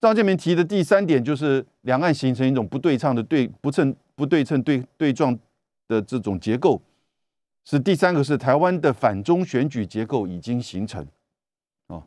[0.00, 5.38] 张建民提的第三点就是两岸形成一种不对称的对不称不对称对对撞
[5.86, 6.82] 的这种结构，
[7.64, 11.06] 是第三个是台湾的反中选举结构已经形成
[11.86, 12.04] 啊，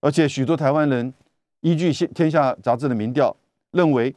[0.00, 1.14] 而且许多台湾人
[1.60, 3.34] 依据《现天下》杂志的民调
[3.70, 4.14] 认为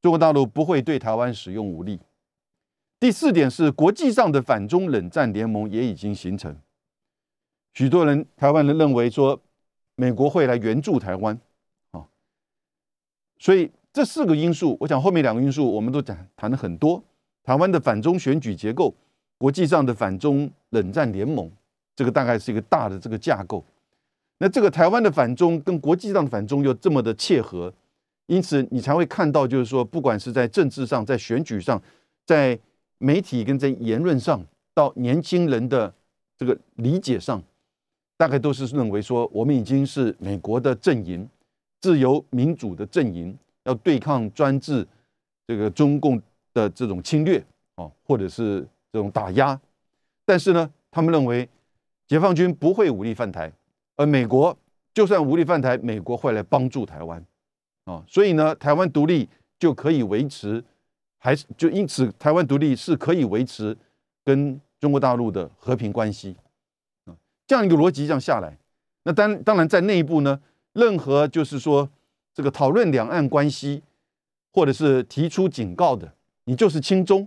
[0.00, 2.00] 中国大陆不会对台湾使用武力。
[2.98, 6.58] 第四点是国际上的反中冷战联盟也已经形成。
[7.74, 9.38] 许多人，台湾人认为说，
[9.96, 11.38] 美国会来援助台湾，
[11.90, 12.08] 啊，
[13.38, 17.02] 所以这四个因素，我想后面两个因素我们都讲谈了很多。
[17.42, 18.94] 台湾的反中选举结构，
[19.38, 21.50] 国际上的反中冷战联盟，
[21.94, 23.64] 这个大概是一个大的这个架构。
[24.36, 27.72] 那这个台湾的反中跟国际上的反中又这么的切合，
[28.26, 31.82] 因此你才会看到，就是说，不管是在政治上、在选举上、
[32.26, 32.58] 在
[32.98, 35.90] 媒体跟在言论上，到年轻人的
[36.36, 37.42] 这个理解上，
[38.18, 41.26] 大概都是认为说，我们已经是美国的阵营，
[41.80, 43.34] 自由民主的阵营，
[43.66, 44.86] 要对抗专制
[45.46, 46.20] 这个中共
[46.54, 47.38] 的这种侵略
[47.74, 49.60] 啊，或者是这种打压。
[50.24, 51.48] 但是呢，他们认为
[52.08, 53.52] 解放军不会武力犯台。
[53.96, 54.54] 而美国
[54.92, 57.24] 就算武力犯台，美国会来帮助台湾，
[57.84, 59.26] 啊，所以呢，台湾独立
[59.58, 60.62] 就可以维持，
[61.18, 63.74] 还是就因此台湾独立是可以维持
[64.22, 66.36] 跟中国大陆的和平关系，
[67.06, 68.58] 啊，这样一个逻辑这样下来，
[69.04, 70.38] 那当当然在内部呢，
[70.74, 71.88] 任何就是说
[72.36, 73.82] 这个讨论两岸关系，
[74.52, 76.12] 或者是提出警告的，
[76.44, 77.26] 你就是亲中，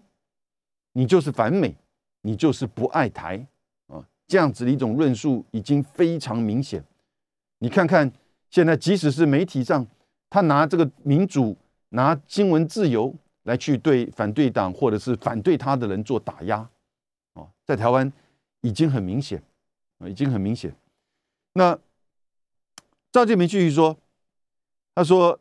[0.92, 1.76] 你就是反美，
[2.22, 3.44] 你就是不爱台
[3.88, 4.08] 啊。
[4.28, 6.86] 这样子的一种论述已经非常明显。
[7.58, 8.12] 你看看
[8.52, 9.84] 现在，即使是媒体上，
[10.30, 11.58] 他拿这个民主、
[11.90, 13.12] 拿新闻自由
[13.46, 16.70] 来去对反对党或者是反对他的人做打压，
[17.34, 18.14] 哦，在台湾
[18.62, 19.42] 已经很明显，
[19.98, 20.72] 啊，已经很明显。
[21.54, 21.76] 那
[23.12, 23.98] 赵建明继续说，
[25.00, 25.40] 他说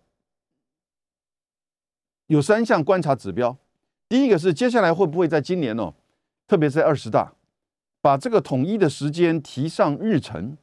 [2.29, 3.59] 有三项观察指标，
[4.09, 5.95] 第一个是接下来会不会在今年哦，
[6.47, 7.35] 特别是在二十大。
[8.01, 10.57] 把这个统一的时间提上日程。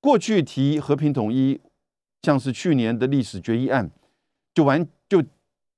[0.00, 1.60] 过去提和平统一，
[2.22, 3.90] 像是去年的历史决议案，
[4.54, 5.22] 就完就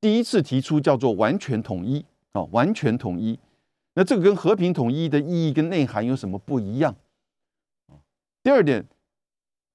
[0.01, 3.41] 第一次提出叫做完全统一啊，完全统一。
[3.95, 6.95] 那这个跟和平统一的意义跟内涵有什么不一样？
[8.41, 8.87] 第二点，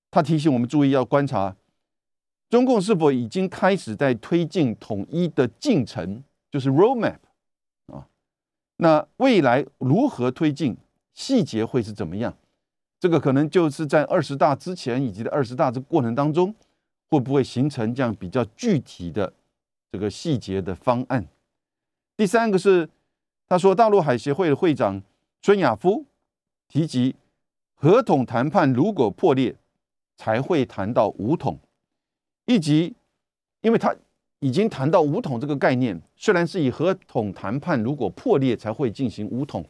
[0.09, 1.57] 他提醒我们注意要观察
[2.49, 7.17] 中共是否已经开始在推进统一的进程，就是 roadmap
[7.87, 8.07] 啊。
[8.77, 10.77] 那未来如何推进？
[11.13, 12.37] 细节会是怎么样？
[12.99, 16.53] 这个可能就是在二十大之前以及在二十大这过程当中，
[17.09, 19.33] 会不会形成这样比较具体的
[19.91, 21.27] 这个细节的方案？
[22.15, 22.87] 第三个是，
[23.47, 25.01] 他说大陆海协会的会长
[25.41, 26.05] 孙亚夫
[26.67, 27.15] 提及，
[27.73, 29.55] 合同谈判如果破裂，
[30.15, 31.59] 才会谈到武统，
[32.47, 32.95] 以及
[33.61, 33.95] 因为他
[34.39, 39.63] 已经谈到武统这个概念，虽然是以合同谈判如果破裂才会进行武统。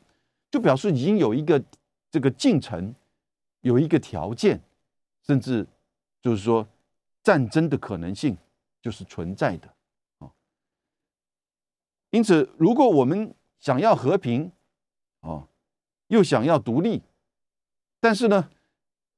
[0.49, 1.61] 就表示已经有一个
[2.09, 2.95] 这个进程，
[3.59, 4.57] 有一个条件，
[5.21, 5.67] 甚至
[6.21, 6.65] 就是说
[7.21, 8.37] 战争的可能性
[8.81, 9.67] 就是存在的
[10.19, 10.31] 啊。
[12.11, 14.49] 因此，如果我们想要和平
[15.19, 15.45] 啊，
[16.07, 17.01] 又想要独立，
[17.99, 18.49] 但是呢，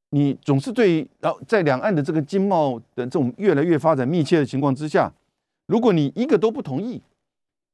[0.10, 5.12] 你总是对然后在两岸的这个经贸的这种越来越发展密切的情况之下，
[5.68, 7.02] 如果你一个都不同意，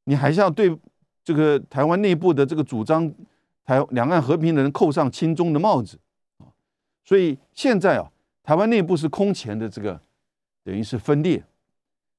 [0.05, 0.77] 你还是要对
[1.23, 3.13] 这个台湾内部的这个主张。
[3.67, 5.97] 台两岸和平的人扣上亲中的帽子
[6.37, 6.45] 啊，
[7.03, 8.11] 所以现在啊，
[8.43, 9.99] 台湾内部是空前的这个
[10.63, 11.43] 等于是分裂。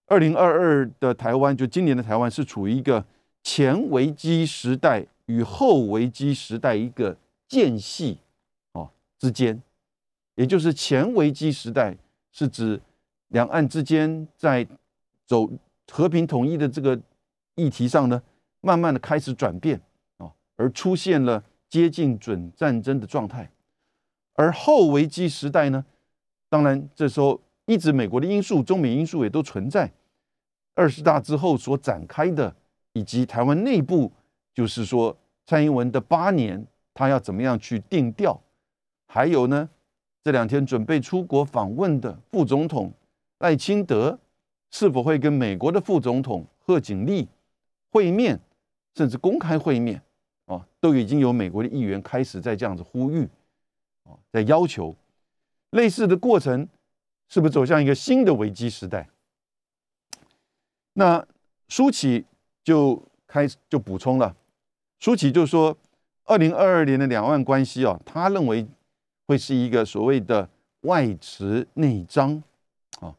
[0.08, 3.04] 二零二二的台湾，就今年的台湾是处于一个
[3.44, 8.18] 前危机时代与后危机时代一个间隙
[8.72, 9.62] 啊之间，
[10.36, 11.96] 也就是前危机时代
[12.32, 12.80] 是指
[13.28, 14.66] 两岸之间在
[15.26, 15.50] 走
[15.90, 16.98] 和平统一的这个
[17.56, 18.22] 议题上呢，
[18.60, 19.80] 慢慢的开始转变
[20.18, 20.32] 啊。
[20.56, 23.50] 而出现了接近准战争的状态，
[24.34, 25.84] 而后危机时代呢？
[26.48, 29.92] 当然，这时候一直美国的因素、中美因素也都存在。
[30.74, 32.54] 二十大之后所展开的，
[32.92, 34.12] 以及台湾内部，
[34.54, 38.40] 就是说蔡英文的八年，他要怎么样去定调？
[39.08, 39.68] 还有呢，
[40.26, 42.92] 这两天准备出国访问的副总统
[43.38, 44.18] 赖清德，
[44.72, 47.28] 是否会跟美国的副总统贺锦丽
[47.92, 48.40] 会面，
[48.96, 50.02] 甚至公开会面？
[50.46, 53.28] 哦，都已经有美国的议员开始在这样子呼吁，
[54.02, 54.96] 哦，在要求
[55.70, 56.66] 类似的过程，
[57.28, 59.08] 是不是走向一个新的危机时代？
[60.94, 61.24] 那
[61.68, 62.26] 舒淇
[62.64, 64.34] 就开始就补充了，
[64.98, 65.78] 舒淇就说，
[66.24, 68.66] 二零二二年的两岸关系啊，他认为
[69.26, 70.48] 会是一个所谓的
[70.82, 72.42] 外弛内张，
[73.00, 73.14] 啊，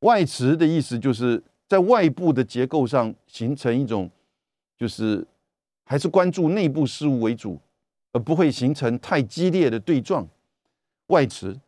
[0.00, 4.10] 外弛的意思就是在外部的结构上形成一种，
[4.76, 5.26] 就是。
[5.90, 7.58] 还是关注内部事务为主，
[8.12, 10.28] 而不会形成太激烈的对撞。
[11.06, 11.58] 外持，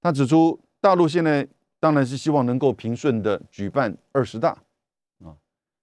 [0.00, 1.46] 他指出，大陆现在
[1.78, 4.56] 当然是希望能够平顺的举办二十大
[5.22, 5.36] 啊。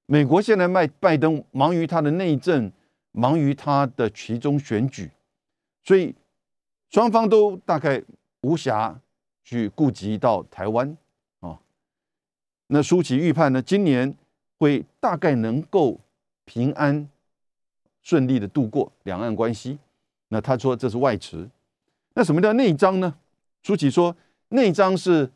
[0.08, 2.72] 美国现在拜拜登忙于他的内政，
[3.12, 5.12] 忙于他的其中选举，
[5.84, 6.16] 所以
[6.90, 8.02] 双方都大概
[8.42, 8.96] 无暇
[9.44, 10.98] 去顾及到台湾
[11.40, 11.60] 啊。
[12.68, 14.16] 那舒淇预判呢，今年
[14.58, 16.00] 会大概能够
[16.46, 17.10] 平安。
[18.02, 19.78] 顺利的度过两岸关系。
[20.30, 21.48] 那他说这是外持。
[22.16, 23.14] 那什么叫内张呢？
[23.62, 24.16] 舒淇说
[24.48, 25.30] 内张是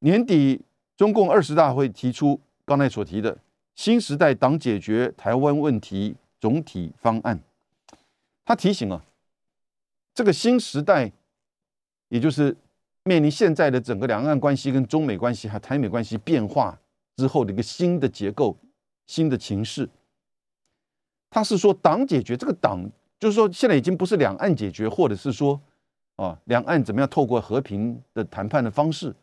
[0.00, 0.60] 年底
[0.96, 3.36] 中共二十大会提出刚才所提的
[3.74, 7.40] 新时代党解决台湾问题总体方案。
[8.44, 9.02] 他提醒啊，
[10.14, 11.10] 这个新时代，
[12.08, 12.56] 也就是
[13.04, 16.78] 面临现在的整个两岸关系跟中美关系还台美关系变化
[17.16, 18.56] 之后的一个新的结构、
[19.06, 19.88] 新的情势。
[21.30, 22.90] 他是说党解决这个党。
[23.18, 25.60] 就是说，现在已经不是两岸解决，或者是说，
[26.16, 29.14] 啊，两岸怎么样透过和平的谈判的方式，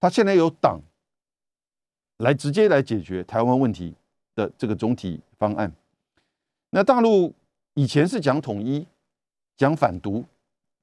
[0.00, 0.80] 他现在有党
[2.16, 3.94] 来直接来解决台湾问题
[4.34, 5.72] 的这个总体方案。
[6.70, 7.32] 那大陆
[7.74, 8.84] 以前是讲统一、
[9.56, 10.24] 讲反独、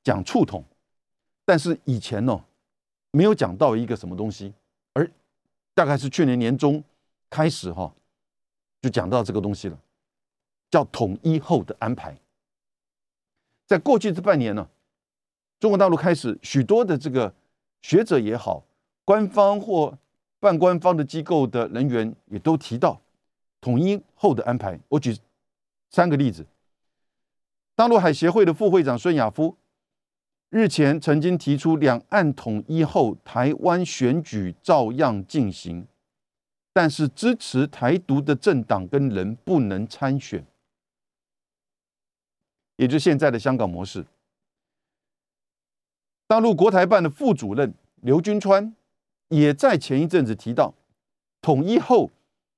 [0.03, 0.63] 讲促统，
[1.45, 2.43] 但是以前呢，
[3.11, 4.53] 没有讲到一个什么东西，
[4.93, 5.09] 而
[5.73, 6.83] 大概是去年年中
[7.29, 7.93] 开始哈，
[8.81, 9.77] 就讲到这个东西了。
[10.69, 12.17] 叫统一后的安排，
[13.65, 14.65] 在过去这半年呢，
[15.59, 17.33] 中国大陆开始许多的这个
[17.81, 18.63] 学者也好，
[19.03, 19.97] 官方或
[20.39, 23.01] 半官方的机构的人员也都提到
[23.59, 24.79] 统一后的安排。
[24.87, 25.13] 我举
[25.89, 26.45] 三个例子：
[27.81, 29.57] 大陆海协会的副会长孙亚夫
[30.51, 35.87] 日前曾经提出，两岸统一后，台湾选举照样进行，
[36.71, 40.45] 但是支持台独的政党跟人不能参选。
[42.75, 44.05] 也就是现在的香港模式。
[46.27, 48.75] 大陆国台办的副主任刘军川
[49.29, 50.71] 也在前一阵子提到，
[51.41, 52.11] 统一后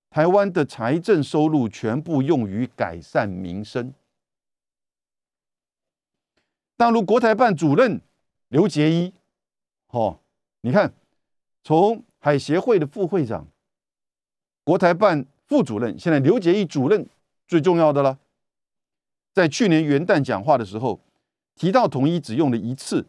[0.09, 3.93] 台湾的财政收入全部用于改善民生。
[6.75, 8.01] 大陆国台办主任
[8.49, 9.13] 刘杰一，
[9.89, 10.19] 哦，
[10.62, 10.93] 你看，
[11.63, 13.47] 从海协会的副会长、
[14.63, 17.07] 国台办副主任，现在刘杰一主任
[17.47, 18.19] 最重要的了。
[19.33, 20.99] 在去年元旦讲话的时候，
[21.55, 23.05] 提到统一只用了一次，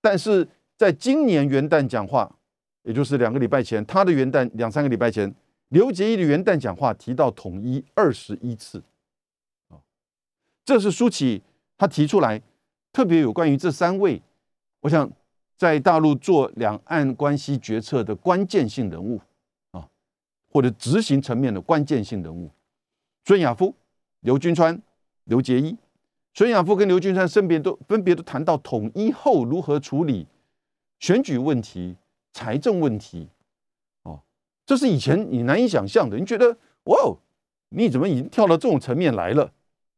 [0.00, 2.36] 但是在今年元旦讲话，
[2.82, 5.32] 也就是两个礼拜前，他的元旦两三个礼拜前，
[5.68, 8.82] 刘杰一的元旦讲话提到统一二十一次，
[9.68, 9.78] 啊，
[10.64, 11.42] 这是舒淇
[11.76, 12.42] 他提出来
[12.98, 14.20] 特别有关于这三位，
[14.80, 15.08] 我想
[15.56, 19.20] 在大陆做两岸关系决策的关键性人物
[19.70, 19.86] 啊，
[20.50, 22.50] 或者执行层面的关键性人物，
[23.24, 23.72] 孙亚夫、
[24.22, 24.82] 刘军川。
[25.26, 25.76] 刘杰一、
[26.34, 30.26] 孙亚夫跟刘军山分别都分别都谈到统一后如何处理
[30.98, 31.94] 选举问题、
[32.32, 33.28] 财政问题，
[34.02, 34.18] 哦，
[34.66, 36.18] 这是以前你难以想象的。
[36.18, 37.16] 你觉得哇，
[37.68, 39.52] 你怎么已经跳到这种层面来了？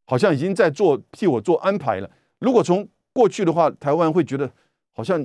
[0.04, 2.10] 好像已经在做替我做安排了。
[2.40, 4.50] 如果从过去的话，台湾会觉得
[4.92, 5.24] 好像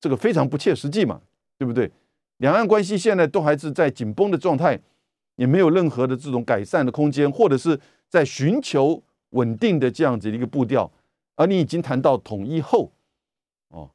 [0.00, 1.20] 这个非常不切实际嘛，
[1.58, 1.92] 对不对？
[2.38, 4.80] 两岸关系现在都还是在紧绷的状态，
[5.36, 7.78] 也没有任何的这种改善的空间，或者是
[8.08, 9.02] 在寻求。
[9.30, 10.90] 稳定的这样子的一个步调，
[11.34, 12.90] 而你已经谈到统一后，
[13.68, 13.90] 哦，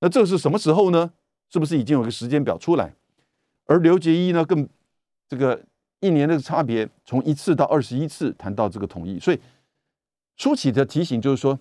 [0.00, 1.12] 那这是什么时候呢？
[1.50, 2.92] 是不是已经有个时间表出来？
[3.66, 4.66] 而刘杰一呢，更
[5.28, 5.62] 这个
[6.00, 9.38] 一年的差别，从一次到二十一次谈到这个统一，所以
[10.36, 11.56] 初期的提醒就是说，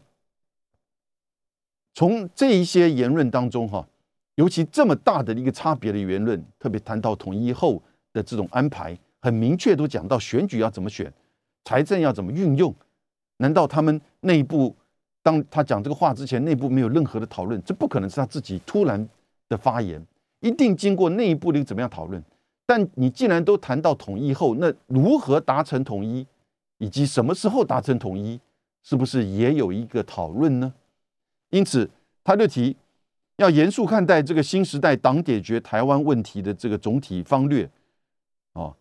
[1.99, 3.85] 从这一些言论当中哈，
[4.35, 7.83] 尤其这么大的一个差别的言论，特别谈到统一后
[8.13, 11.11] 的这种安排，很明确都讲到选举要怎么选，
[11.65, 12.73] 财政要怎么运用。
[13.39, 14.73] 难道他们内部，
[15.21, 17.61] 当他讲这个话之前，内部没有任何的讨论？
[17.65, 19.05] 这不可能是他自己突然
[19.49, 20.01] 的发言，
[20.39, 22.23] 一定经过内部的怎么样讨论？
[22.65, 26.25] 但你既然都谈到统一后，那如何达成统一，
[26.77, 28.39] 以及什么时候达成统一，
[28.83, 30.73] 是不是也有一个讨论呢？
[31.49, 31.89] 因此，
[32.23, 32.75] 他就提
[33.37, 37.69] 要严肃看待这个新时代党解决台湾问题的这个总体方略
[38.53, 38.73] 啊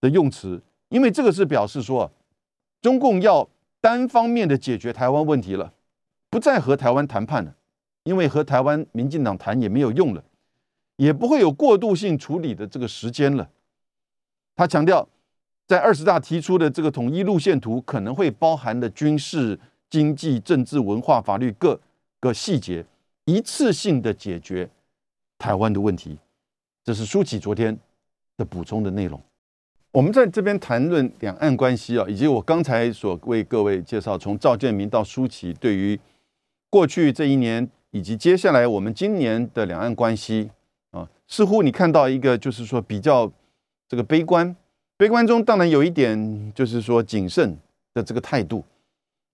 [0.00, 2.10] 的用词，因为这个是表示说，
[2.82, 3.48] 中共要。
[3.82, 5.72] 单方面的解决台湾问题了，
[6.28, 7.56] 不再和台湾谈判了，
[8.02, 10.22] 因为和台湾民进党谈也没有用了，
[10.96, 13.48] 也不会有过渡性处理的这个时间了。
[14.54, 15.08] 他强调，
[15.66, 21.80] 在二十大提出的这个统一路线图，可能会包含的军事、经济、政治、文化、法律各
[22.20, 22.84] 个细节，
[23.24, 24.68] 一次性的解决
[25.38, 26.18] 台湾的问题。
[26.84, 27.76] 这是舒淇昨天
[28.36, 29.20] 的补充的内容。
[29.92, 35.98] 我们在这边谈论两岸关系啊，以及我刚才所为各位介绍，从赵建明到舒淇，对于
[36.68, 40.48] 过去这一年以及接下来我们今年的两岸关系
[40.92, 43.30] 啊，似乎你看到一个就是说比较
[43.88, 44.54] 这个悲观，
[44.96, 47.58] 悲观中当然有一点就是说谨慎
[47.92, 48.64] 的这个态度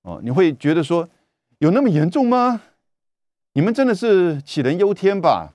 [0.03, 1.07] 啊，你会觉得说
[1.59, 2.63] 有那么严重吗？
[3.57, 5.55] 你们真的是杞人忧天吧？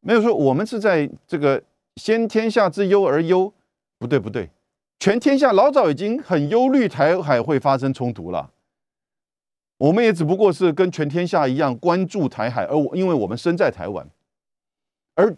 [0.00, 1.62] 没有说我们是在这个
[1.94, 3.52] 先天下之忧而忧。
[3.98, 4.50] 不对不对，
[4.98, 8.50] 全天下老早已经很忧虑台海会发生冲突了。
[9.78, 14.04] 我们也只不过是跟全天下一样关注台海，而我因为我们身在台湾，
[15.14, 15.32] 而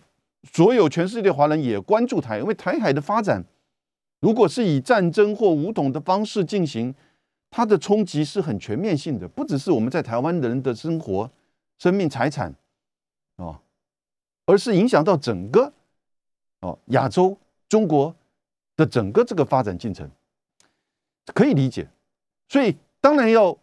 [0.51, 3.45] 所有全世界华人也关注台，因为台海的发展，
[4.21, 6.95] 如果是以战争或武统的方式进行，
[7.51, 11.31] 它的冲击是很全面性的，不只是我们在台湾的人的生活、
[11.79, 12.55] 生命、财产，
[13.37, 13.61] 哦，
[14.47, 15.73] 而是影响到整个
[16.61, 17.37] 哦亚洲、
[17.69, 18.15] 中国
[18.77, 20.11] 的整个这个发展进程，
[21.35, 21.89] 可以理解。
[22.49, 23.57] 所以当然要。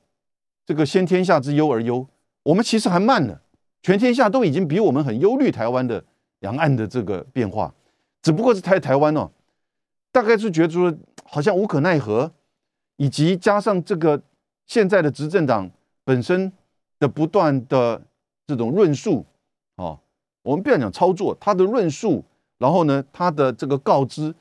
[0.65, 2.07] 这个先天下之忧而忧，
[2.41, 3.37] 我们其实还慢呢。
[3.81, 6.01] 全天下都已经比我们很忧虑台湾的
[6.39, 7.75] 两岸的这个变化，
[8.21, 9.29] 只不过是台台湾哦，
[10.09, 12.31] 大概是觉得说好像无可奈何，
[12.95, 14.23] 以及加上这个
[14.65, 15.69] 现在的执政党
[16.05, 16.49] 本身
[17.03, 18.01] 的不断的
[18.47, 19.25] 这种论述
[19.75, 19.99] 哦，
[20.41, 22.23] 我们不要讲操作，他的论述，
[22.57, 24.33] 然后呢，他的这个告知，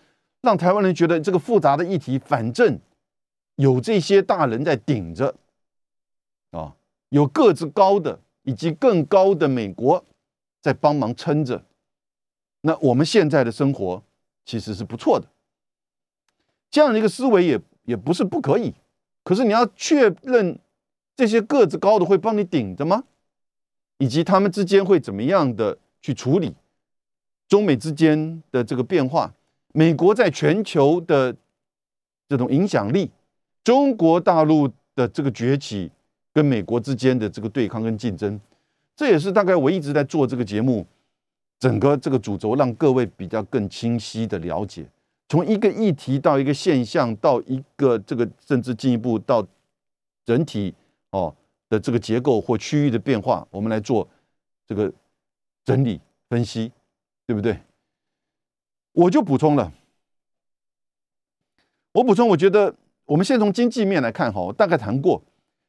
[0.43, 2.79] 让台湾人觉得这个复杂的议题，反正
[3.57, 5.35] 有这些大人在顶着。
[6.53, 6.77] 啊，
[7.09, 10.05] 有个子高的以及更高的美国
[10.61, 11.65] 在帮忙撑着，
[12.61, 14.01] 那我们现在的生活
[14.45, 15.27] 其实是不错的。
[16.71, 18.73] 这样的一个思维也也不是不可以，
[19.25, 20.59] 可是你要确认
[21.23, 23.05] 这些个子高的会帮你顶着吗？
[23.99, 26.53] 以及他们之间会怎么样的去处理
[27.47, 29.33] 中美之间的这个变化？
[29.73, 31.37] 美国在全球的
[32.29, 33.09] 这种影响力，
[33.63, 35.93] 中国大陆的这个崛起。
[36.35, 38.41] 跟美国之间的这个对抗跟竞争，
[38.97, 40.87] 这也是大概我一直在做这个节目，
[41.61, 44.87] 整个这个主轴让各位比较更清晰的了解，
[45.29, 49.47] 从一个议题到一个现象，到一个这个甚至进一步到
[50.25, 50.75] 整体
[51.13, 51.35] 哦
[51.71, 54.07] 的这个结构或区域的变化，我们来做
[54.67, 54.93] 这个
[55.65, 55.99] 整理
[56.29, 56.71] 分析，
[57.27, 57.57] 对不对？
[58.93, 59.73] 我就补充了，
[61.93, 62.75] 我补充，我觉得
[63.07, 65.23] 我们先从经济面来看哈，大概谈过。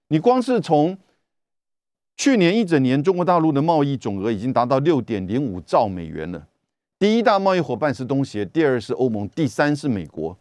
[0.10, 0.98] 你光是从
[2.18, 6.48] 去年一整年，中国大陆的贸易总额已经达到六点零五兆美元了。
[7.00, 10.38] 第一大贸易伙伴是东协，第二是欧盟，第三是美国。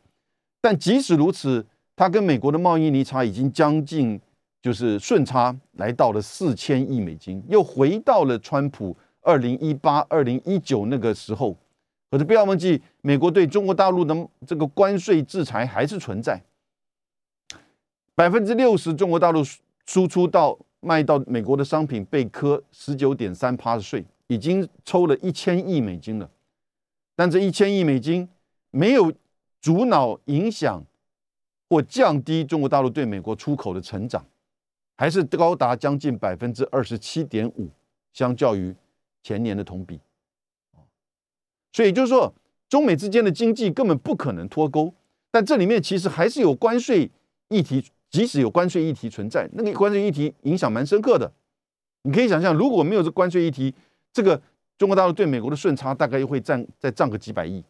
[0.60, 4.20] 但即使如此，它跟美国的贸易逆差已经将近
[4.62, 11.56] 就是顺差，来到了四千亿美金，又回到了川普二零一八、二零一九那个时候。
[12.08, 14.14] 可是不要忘记，美国对中国大陆的
[14.46, 16.40] 这个关税制裁还是存在。
[18.14, 19.42] 百分之六十中国大陆
[19.86, 26.30] 输出到卖到美国的商品被科十九点三趴的税，已经抽了一千亿美金了。
[27.16, 28.28] 但这一千亿美金
[28.70, 29.12] 没有
[29.60, 30.84] 阻挠影响
[31.68, 34.22] 或降低中国大陆对美国出口的成长，
[34.96, 37.70] 还是高达将近百分之二十七点五，
[38.12, 38.74] 相较于
[39.22, 40.00] 前年的同比。
[41.72, 42.34] 所以就是说，
[42.68, 44.94] 中美之间的经济根本不可能脱钩。
[45.30, 47.10] 但这里面其实还是有关税
[47.48, 47.84] 议题。
[48.10, 51.32] 即使有关税议题存在，那个关税议题影响蛮深刻的。
[52.02, 53.74] 你可以想象，如果没有这关税议题，
[54.12, 54.38] 这个
[54.76, 57.64] 中国大陆对美国的顺差大概又会占再涨个几百亿。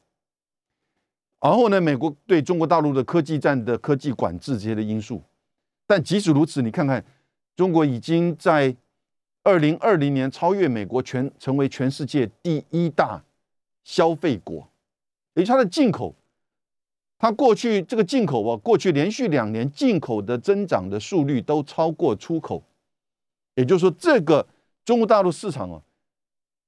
[1.41, 5.23] 然后呢，美国对中国大陆的科技战的科技管制这些的因素。
[5.87, 7.05] 但即使如此，你看看
[7.55, 8.74] 中国已经在
[9.43, 13.22] 二零二零年超越美国，全成为全世界第一大
[13.85, 14.68] 消费国，
[15.35, 16.14] 而且它的进口。
[17.18, 22.64] 它过去这个进口啊，过去连续两年进口的增长的速率都超过出口，
[23.55, 24.45] 也就是说，这个
[24.85, 25.80] 中国大陆市场啊，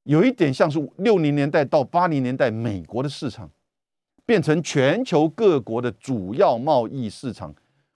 [0.04, 3.50] 有一点像是六零年代到八零年代美国的市场，
[4.24, 7.52] 变成全球各国的主要贸易市场。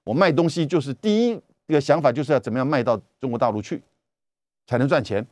[0.09, 3.83] 我卖东西就是第一个想法，就是要怎么样卖到中国大陆去
[4.67, 5.27] 才能赚钱，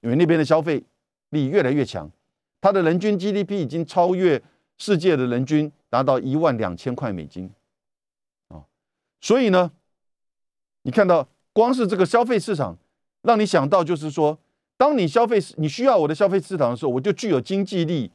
[0.00, 0.82] 因为那边的消费
[1.30, 2.10] 力越来越强，
[2.60, 4.42] 它的人均 GDP 已经超越
[4.78, 5.72] 世界的人均。
[5.88, 7.48] 达到一万两千块美金，
[8.48, 8.66] 啊，
[9.20, 9.70] 所以呢，
[10.82, 12.76] 你看到光是这个消费市场，
[13.22, 14.36] 让你想到就是说，
[14.76, 18.10] 当你消费你需要我的消费市场的时候，我就具有经济力，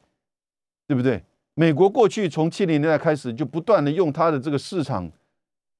[0.86, 1.24] 对不对？
[1.54, 5.10] 美国过去从七零年代开始就不断的用它的这个市场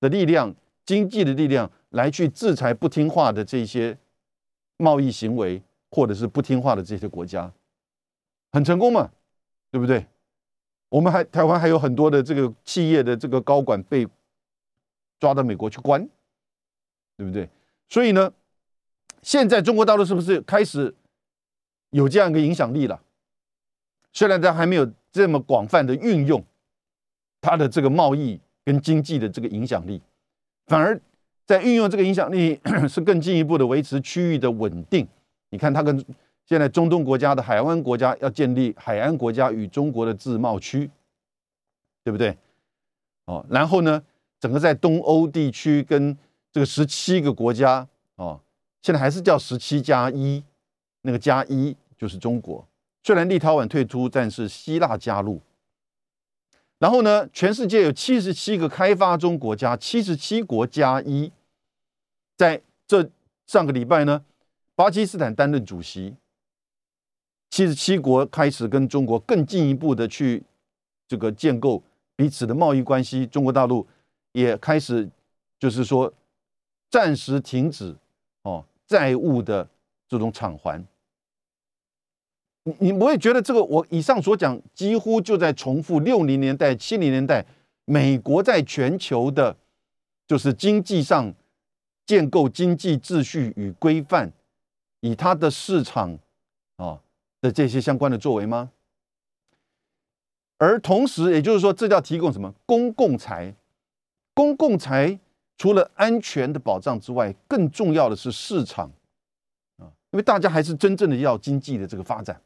[0.02, 0.52] 的力量、
[0.84, 3.96] 经济的力量来去制裁不听话的这些
[4.76, 7.52] 贸易行为，或者是不听话的这些国家，
[8.50, 9.12] 很成功嘛，
[9.70, 10.04] 对不对？
[10.88, 14.04] 我们还台湾还有很多的这个企业的这个高管被
[15.20, 16.04] 抓到美国去关，
[17.16, 17.48] 对不对？
[17.88, 18.32] 所以呢，
[19.22, 20.92] 现在中国大陆是不是开始
[21.90, 23.00] 有这样一个影响力了？
[24.12, 26.44] 虽然它还没有这么广泛的运用
[27.40, 30.00] 它的这个贸易跟经济的这个影响力，
[30.66, 31.00] 反而
[31.46, 35.06] 在运用这个影响力 是更进一步的维持区域的稳定。
[35.50, 36.04] 你看它跟。
[36.44, 40.90] 现在中东国家的海湾国家要建立海岸国家与中国的自贸区，
[42.02, 42.36] 对不对？
[43.26, 44.02] 哦，然后呢，
[44.40, 46.14] 整个在东欧地区跟
[46.50, 47.86] 这个十七个国家
[48.16, 48.38] 哦，
[48.82, 50.42] 现在还是叫十七加一，
[51.02, 52.66] 那个加一就是中国。
[53.04, 55.40] 虽然立陶宛退出，但是希腊加入。
[56.82, 61.30] 然后呢，全世界有七十七个开发中国家，七十七国加一，
[62.36, 63.08] 在这
[63.46, 64.24] 上个礼拜呢，
[64.74, 66.16] 巴基斯坦担任主席，
[67.50, 70.42] 七十七国开始跟中国更进一步的去
[71.06, 71.80] 这个建构
[72.16, 73.86] 彼此的贸易关系，中国大陆
[74.32, 75.08] 也开始
[75.60, 76.12] 就是说
[76.90, 77.94] 暂时停止
[78.42, 79.68] 哦债务的
[80.08, 80.84] 这种偿还。
[82.64, 87.44] 你你不会觉得这个我以上所讲几乎就在重复六零年代七零年代
[87.84, 89.56] 美国在全球的，
[90.28, 91.34] 就是经济上
[92.06, 94.32] 建构经济秩序与规范，
[95.00, 96.16] 以它的市场
[96.76, 97.00] 啊
[97.40, 98.70] 的这些相关的作为吗？
[100.58, 103.52] 而同时，也就是说，这叫提供什么公共财？
[104.32, 105.18] 公共财
[105.58, 108.88] 除了安全的保障之外，更重要的是市场
[109.78, 112.40] 啊，因为大家还是真正的要经济的这个发展。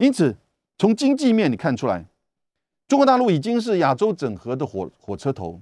[0.00, 0.34] 因此，
[0.78, 2.06] 从经济面你看出来，
[2.88, 5.60] 中国大陆已经是亚洲整合的火火车头。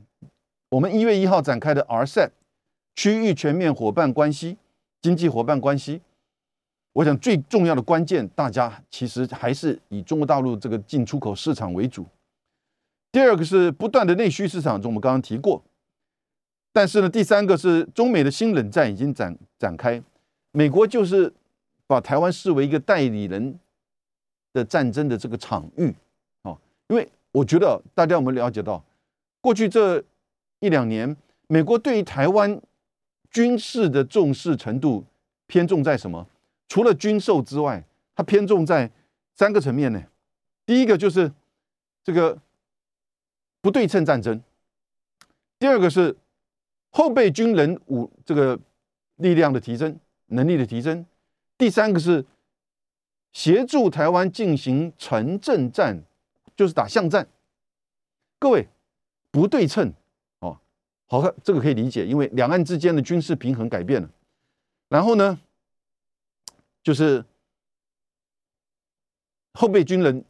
[0.68, 2.30] 我们一月一号展开的 RCEP
[2.94, 4.56] 区域全面伙伴关系、
[5.02, 6.02] 经济伙伴关系，
[6.92, 12.06] 我想最重要的关键，大家其实还是以中国大陆这个进出口市场为主。
[13.10, 15.60] 第二个是不断的内需市场中，我们刚刚提过。
[16.72, 20.00] 但是呢，第三个是中美的新冷战已经展展开，
[20.52, 21.34] 美国就是
[21.88, 23.58] 把台湾视为一个代理人。
[24.52, 25.94] 的战争的这个场域，
[26.42, 26.56] 啊，
[26.88, 28.82] 因为我觉得大家我们了解到，
[29.40, 30.02] 过去这
[30.60, 32.60] 一两年，美国对于台湾
[33.30, 35.04] 军事的重视程度
[35.46, 36.26] 偏重在什么？
[36.68, 37.84] 除了军售之外，
[38.14, 38.90] 它偏重在
[39.34, 40.02] 三个层面呢。
[40.64, 41.30] 第一个就是
[42.02, 42.38] 这个
[43.60, 44.42] 不对称战争，
[45.58, 46.16] 第二个是
[46.90, 48.58] 后备军人武这个
[49.16, 51.04] 力量的提升能力的提升，
[51.58, 52.24] 第三个是。
[53.32, 56.02] 协助台湾进行城镇战，
[56.56, 57.28] 就是打巷战。
[58.38, 58.68] 各位
[59.30, 59.92] 不对称
[60.40, 60.58] 哦，
[61.06, 64.10] 好看这个可以理解，因为两岸之间的军事平衡改变了。
[64.88, 65.38] 然后呢，
[66.82, 67.24] 就是
[69.54, 70.24] 后备军人、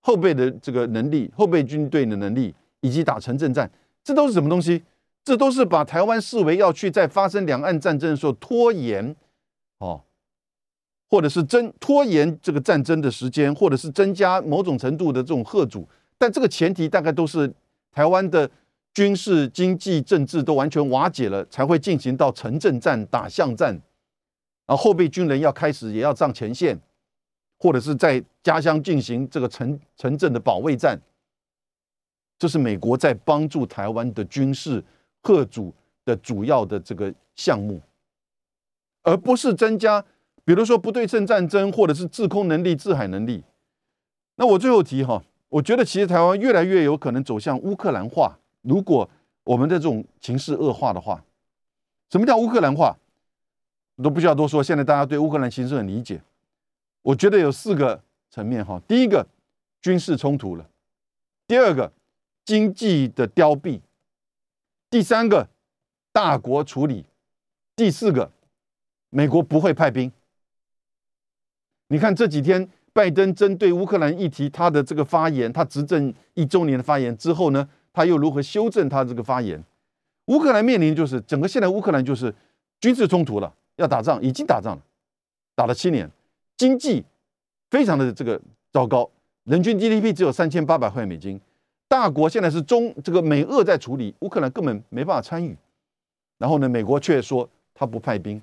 [0.00, 3.70] 后备的这个能力、后备军队的能力，以及打城镇战，
[4.04, 4.84] 这都是什么东西？
[5.24, 9.16] 这都是把台湾视为要去在发生两岸战争的时候拖延
[9.78, 10.00] 哦。
[11.08, 15.88] 或者是增拖延这个战争的时间，或者是增加某种程度的这种贺阻，
[16.18, 17.52] 但这个前提大概都是
[17.92, 18.50] 台湾的
[18.92, 23.72] 军事、经济、政治都完全瓦解了，才会进行到城镇战、打巷战，
[24.66, 26.76] 然后后备军人要开始也要上前线，
[27.58, 31.00] 或者是在家乡进行这个城城镇的保卫战。
[32.38, 34.84] 这是美国在帮助台湾的军事
[35.22, 35.72] 贺阻
[36.04, 37.80] 的主要的这个项目，
[39.04, 40.04] 而不是增加。
[40.46, 43.42] 比如说不对称战争，或者是制空能力、制海能力。
[44.36, 48.38] 那我最后提哈，我觉得其实台湾越来越有可能走向乌克兰化。
[48.62, 49.10] 如果
[49.42, 51.24] 我们的这种情势恶化的话，
[52.10, 52.96] 什么叫乌克兰化？
[54.00, 54.62] 都不需要多说。
[54.62, 56.22] 现在大家对乌克兰形势很理解。
[57.02, 58.80] 我觉得有四个层面哈。
[58.86, 59.26] 第一个，
[59.82, 60.64] 军事冲突了；
[61.48, 61.90] 第二个，
[62.44, 63.80] 经济的凋敝；
[64.88, 65.48] 第三个，
[66.12, 67.04] 大国处理；
[67.74, 68.30] 第四个，
[69.10, 70.12] 美国不会派兵。
[71.88, 79.62] 你看这几天，拜登针对乌克兰议题，他的这个发言，他执政一周年的发言之后呢，他又如何修正他这个发言？
[80.26, 82.34] 乌克兰面临就是整个现在乌克兰就是
[82.80, 84.82] 军事冲突了，要打仗，已经打仗了，
[85.54, 86.10] 打了七年，
[86.56, 87.04] 经济
[87.70, 88.40] 非常的这个
[88.72, 89.08] 糟糕，
[89.44, 91.40] 人均 GDP 只有三千八百块美金，
[91.86, 95.56] 大国现在是中这个美俄在处理，乌克兰根本没办法参与，
[96.38, 98.42] 然后呢，美国却说他不派兵。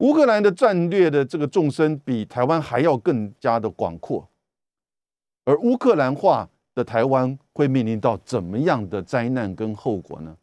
[0.00, 4.26] 乌克兰的战略的这个纵深比台湾还要更加的广阔，
[5.44, 10.34] 而乌克兰化的台湾会面临到怎么样的灾难跟后果呢？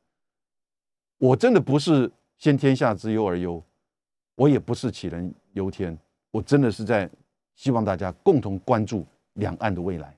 [1.18, 3.64] 我真的不是先天下之忧而忧，
[4.36, 5.97] 我也不是杞人忧天，
[6.30, 7.10] 我真的是在
[7.55, 9.03] 希望大家共同关注
[9.34, 10.16] 两岸的未来。